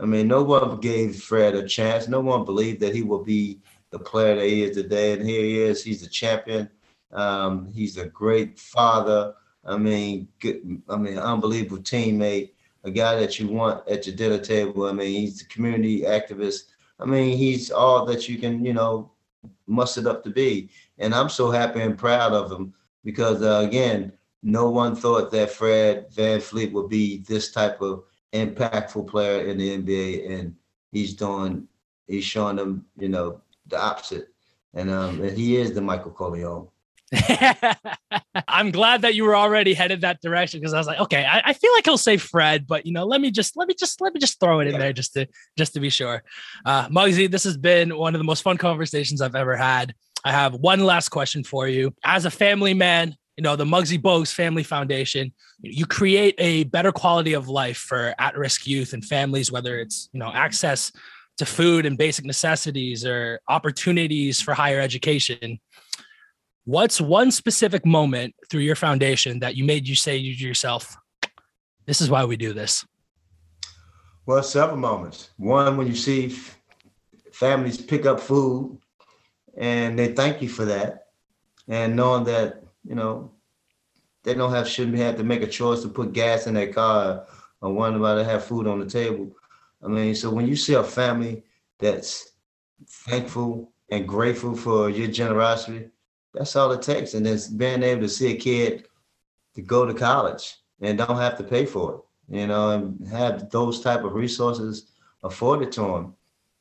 I 0.00 0.06
mean, 0.06 0.26
no 0.26 0.42
one 0.42 0.80
gave 0.80 1.22
Fred 1.22 1.54
a 1.54 1.66
chance. 1.66 2.08
No 2.08 2.20
one 2.20 2.44
believed 2.44 2.80
that 2.80 2.94
he 2.94 3.02
would 3.02 3.24
be 3.24 3.60
the 3.90 3.98
player 4.00 4.34
that 4.34 4.44
he 4.44 4.64
is 4.64 4.76
today. 4.76 5.12
And 5.12 5.22
here 5.26 5.42
he 5.42 5.60
is. 5.60 5.84
He's 5.84 6.02
a 6.02 6.08
champion. 6.08 6.68
Um, 7.12 7.72
he's 7.72 7.96
a 7.96 8.06
great 8.06 8.58
father. 8.58 9.34
I 9.64 9.76
mean, 9.76 10.28
good, 10.40 10.82
I 10.88 10.96
mean, 10.96 11.18
unbelievable 11.18 11.82
teammate 11.82 12.50
a 12.84 12.90
guy 12.90 13.16
that 13.16 13.38
you 13.38 13.48
want 13.48 13.86
at 13.88 14.06
your 14.06 14.16
dinner 14.16 14.38
table. 14.38 14.86
I 14.86 14.92
mean, 14.92 15.12
he's 15.12 15.42
a 15.42 15.48
community 15.48 16.02
activist. 16.02 16.64
I 17.00 17.04
mean, 17.04 17.36
he's 17.36 17.70
all 17.70 18.04
that 18.06 18.28
you 18.28 18.38
can, 18.38 18.64
you 18.64 18.72
know, 18.72 19.12
muster 19.66 20.08
up 20.08 20.24
to 20.24 20.30
be. 20.30 20.70
And 20.98 21.14
I'm 21.14 21.28
so 21.28 21.50
happy 21.50 21.80
and 21.80 21.98
proud 21.98 22.32
of 22.32 22.50
him 22.50 22.74
because, 23.04 23.42
uh, 23.42 23.64
again, 23.66 24.12
no 24.42 24.70
one 24.70 24.94
thought 24.94 25.30
that 25.32 25.50
Fred 25.50 26.10
VanVleet 26.12 26.72
would 26.72 26.88
be 26.88 27.18
this 27.18 27.50
type 27.50 27.80
of 27.80 28.04
impactful 28.32 29.08
player 29.08 29.46
in 29.46 29.58
the 29.58 29.78
NBA. 29.78 30.30
And 30.30 30.54
he's 30.92 31.14
doing, 31.14 31.66
he's 32.06 32.24
showing 32.24 32.56
them, 32.56 32.86
you 32.96 33.08
know, 33.08 33.40
the 33.66 33.80
opposite. 33.80 34.28
And, 34.74 34.90
um, 34.90 35.22
and 35.22 35.36
he 35.36 35.56
is 35.56 35.72
the 35.72 35.80
Michael 35.80 36.12
Corleone. 36.12 36.68
I'm 38.48 38.70
glad 38.70 39.02
that 39.02 39.14
you 39.14 39.24
were 39.24 39.36
already 39.36 39.72
headed 39.72 40.02
that 40.02 40.20
direction 40.20 40.60
because 40.60 40.74
I 40.74 40.78
was 40.78 40.86
like, 40.86 41.00
okay, 41.00 41.24
I, 41.24 41.40
I, 41.46 41.52
feel 41.54 41.72
like 41.72 41.86
he'll 41.86 41.96
say 41.96 42.18
Fred, 42.18 42.66
but 42.66 42.84
you 42.84 42.92
know, 42.92 43.06
let 43.06 43.20
me 43.20 43.30
just 43.30 43.56
let 43.56 43.66
me 43.66 43.74
just 43.78 44.00
let 44.02 44.12
me 44.12 44.20
just 44.20 44.38
throw 44.40 44.60
it 44.60 44.68
in 44.68 44.78
there 44.78 44.92
just 44.92 45.14
to 45.14 45.26
just 45.56 45.72
to 45.74 45.80
be 45.80 45.88
sure. 45.88 46.22
Uh 46.66 46.88
Muggsy, 46.88 47.30
this 47.30 47.44
has 47.44 47.56
been 47.56 47.96
one 47.96 48.14
of 48.14 48.18
the 48.18 48.24
most 48.24 48.42
fun 48.42 48.58
conversations 48.58 49.22
I've 49.22 49.34
ever 49.34 49.56
had. 49.56 49.94
I 50.24 50.32
have 50.32 50.54
one 50.54 50.80
last 50.80 51.08
question 51.08 51.44
for 51.44 51.66
you. 51.66 51.94
As 52.04 52.26
a 52.26 52.30
family 52.30 52.74
man, 52.74 53.16
you 53.38 53.42
know, 53.42 53.56
the 53.56 53.64
Muggsy 53.64 54.00
Bogues 54.00 54.34
Family 54.34 54.64
Foundation, 54.64 55.32
you 55.60 55.86
create 55.86 56.34
a 56.38 56.64
better 56.64 56.92
quality 56.92 57.32
of 57.32 57.48
life 57.48 57.78
for 57.78 58.14
at-risk 58.18 58.66
youth 58.66 58.92
and 58.92 59.04
families, 59.04 59.52
whether 59.52 59.78
it's, 59.78 60.10
you 60.12 60.18
know, 60.18 60.30
access 60.34 60.90
to 61.38 61.46
food 61.46 61.86
and 61.86 61.96
basic 61.96 62.24
necessities 62.24 63.06
or 63.06 63.40
opportunities 63.48 64.40
for 64.40 64.54
higher 64.54 64.80
education 64.80 65.60
what's 66.68 67.00
one 67.00 67.30
specific 67.30 67.86
moment 67.86 68.34
through 68.50 68.60
your 68.60 68.76
foundation 68.76 69.38
that 69.38 69.56
you 69.56 69.64
made 69.64 69.88
you 69.88 69.94
say 69.94 70.18
to 70.18 70.26
yourself, 70.26 70.98
this 71.86 72.02
is 72.02 72.10
why 72.10 72.26
we 72.26 72.36
do 72.36 72.52
this? 72.52 72.84
Well, 74.26 74.42
several 74.42 74.76
moments. 74.76 75.30
One, 75.38 75.78
when 75.78 75.86
you 75.86 75.94
see 75.94 76.36
families 77.32 77.80
pick 77.80 78.04
up 78.04 78.20
food 78.20 78.78
and 79.56 79.98
they 79.98 80.08
thank 80.08 80.42
you 80.42 80.50
for 80.50 80.66
that, 80.66 81.06
and 81.68 81.96
knowing 81.96 82.24
that, 82.24 82.62
you 82.86 82.94
know, 82.94 83.30
they 84.22 84.34
don't 84.34 84.52
have 84.52 84.68
shouldn't 84.68 84.98
have 84.98 85.16
to 85.16 85.24
make 85.24 85.40
a 85.40 85.46
choice 85.46 85.80
to 85.80 85.88
put 85.88 86.12
gas 86.12 86.46
in 86.46 86.52
their 86.52 86.70
car 86.70 87.24
or 87.62 87.72
wonder 87.72 87.98
about 87.98 88.16
to 88.16 88.24
have 88.24 88.44
food 88.44 88.66
on 88.66 88.78
the 88.78 88.84
table. 88.86 89.34
I 89.82 89.88
mean, 89.88 90.14
so 90.14 90.28
when 90.28 90.46
you 90.46 90.54
see 90.54 90.74
a 90.74 90.84
family 90.84 91.44
that's 91.78 92.32
thankful 92.86 93.72
and 93.90 94.06
grateful 94.06 94.54
for 94.54 94.90
your 94.90 95.08
generosity, 95.08 95.88
that's 96.38 96.54
all 96.54 96.70
it 96.72 96.82
takes. 96.82 97.14
And 97.14 97.26
it's 97.26 97.48
being 97.48 97.82
able 97.82 98.02
to 98.02 98.08
see 98.08 98.32
a 98.32 98.36
kid 98.36 98.86
to 99.54 99.62
go 99.62 99.84
to 99.84 99.92
college 99.92 100.56
and 100.80 100.96
don't 100.96 101.18
have 101.18 101.36
to 101.38 101.44
pay 101.44 101.66
for 101.66 101.94
it, 101.94 102.36
you 102.38 102.46
know, 102.46 102.70
and 102.70 103.06
have 103.08 103.50
those 103.50 103.80
type 103.80 104.04
of 104.04 104.14
resources 104.14 104.92
afforded 105.24 105.72
to 105.72 105.80
them. 105.80 106.14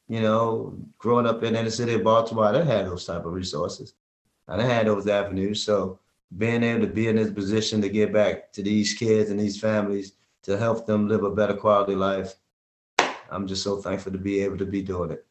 You 0.10 0.22
know, 0.22 0.78
growing 0.98 1.28
up 1.28 1.44
in 1.44 1.54
the 1.54 1.70
city 1.70 1.94
of 1.94 2.04
Baltimore, 2.04 2.46
I 2.46 2.54
didn't 2.54 2.68
have 2.68 2.88
those 2.88 3.06
type 3.06 3.26
of 3.26 3.34
resources. 3.34 3.94
I 4.48 4.56
didn't 4.58 4.72
have 4.72 4.86
those 4.86 5.08
avenues. 5.08 5.62
So 5.62 6.00
being 6.38 6.64
able 6.64 6.88
to 6.88 6.92
be 6.92 7.08
in 7.08 7.18
this 7.18 7.32
position 7.32 7.82
to 7.82 7.90
get 7.90 8.12
back 8.12 8.52
to 8.54 8.64
these 8.64 8.94
kids 8.94 9.30
and 9.30 9.40
these 9.40 9.60
families 9.60 10.14
to 10.44 10.58
help 10.58 10.88
them 10.88 11.08
live 11.08 11.24
a 11.24 11.30
better 11.30 11.54
quality 11.54 11.94
life, 11.94 12.34
I'm 13.30 13.46
just 13.46 13.64
so 13.64 13.82
thankful 13.82 14.14
to 14.14 14.18
be 14.18 14.40
able 14.40 14.58
to 14.58 14.66
be 14.66 14.82
doing 14.82 15.12
it 15.12 15.26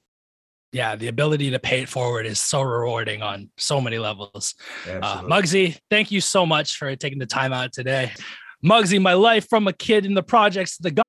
yeah, 0.77 0.95
the 0.95 1.09
ability 1.09 1.51
to 1.51 1.59
pay 1.59 1.81
it 1.81 1.89
forward 1.89 2.27
is 2.27 2.39
so 2.39 2.61
rewarding 2.61 3.23
on 3.23 3.49
so 3.57 3.81
many 3.81 3.99
levels. 3.99 4.55
Uh, 4.87 5.23
Muggsy, 5.23 5.79
thank 5.89 6.11
you 6.11 6.21
so 6.21 6.45
much 6.45 6.77
for 6.77 6.95
taking 6.97 7.19
the 7.19 7.27
time 7.27 7.55
out 7.55 7.73
today. 7.73 8.13
Muggsy, 8.63 9.01
my 9.01 9.15
life 9.15 9.49
from 9.49 9.67
a 9.69 9.73
kid 9.73 10.05
in 10.05 10.13
the 10.13 10.23
projects 10.23 10.77
to 10.77 10.83
the 10.83 11.03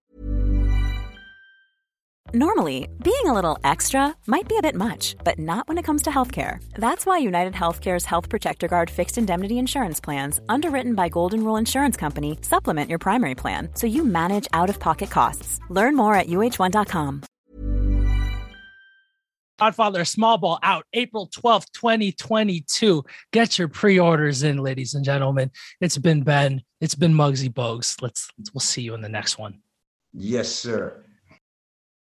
Normally, 2.34 2.90
being 3.04 3.26
a 3.26 3.34
little 3.34 3.58
extra 3.64 4.14
might 4.26 4.50
be 4.50 4.58
a 4.58 4.62
bit 4.62 4.76
much, 4.76 5.16
but 5.24 5.40
not 5.40 5.68
when 5.68 5.78
it 5.78 5.84
comes 5.84 6.02
to 6.04 6.12
healthcare. 6.12 6.62
That's 6.76 7.06
why 7.06 7.18
United 7.20 7.54
Healthcare's 7.54 8.06
Health 8.06 8.28
Protector 8.30 8.68
Guard 8.68 8.90
fixed 8.90 9.18
indemnity 9.18 9.58
insurance 9.58 10.00
plans, 10.02 10.40
underwritten 10.50 10.94
by 10.94 11.10
Golden 11.10 11.44
Rule 11.44 11.58
Insurance 11.58 11.98
Company, 11.98 12.38
supplement 12.42 12.90
your 12.90 13.00
primary 13.00 13.36
plan 13.36 13.70
so 13.76 13.88
you 13.88 14.04
manage 14.04 14.48
out 14.52 14.70
of 14.70 14.80
pocket 14.80 15.10
costs. 15.10 15.60
Learn 15.70 15.96
more 15.96 16.16
at 16.16 16.28
uh1.com. 16.28 17.24
Godfather 19.58 20.06
Small 20.06 20.38
Ball 20.38 20.60
out 20.62 20.86
April 20.94 21.28
12th, 21.30 21.72
2022. 21.72 23.04
Get 23.32 23.58
your 23.58 23.68
pre-orders 23.68 24.44
in, 24.44 24.58
ladies 24.58 24.94
and 24.94 25.04
gentlemen. 25.04 25.52
It's 25.82 25.98
been 25.98 26.22
Ben. 26.24 26.62
It's 26.80 26.96
been 26.96 27.14
Muggsy 27.14 27.52
Bogues. 27.52 28.02
Let's 28.02 28.30
we'll 28.54 28.62
see 28.62 28.84
you 28.84 28.94
in 28.94 29.02
the 29.02 29.10
next 29.10 29.38
one. 29.38 29.62
Yes, 30.14 30.50
sir. 30.50 31.04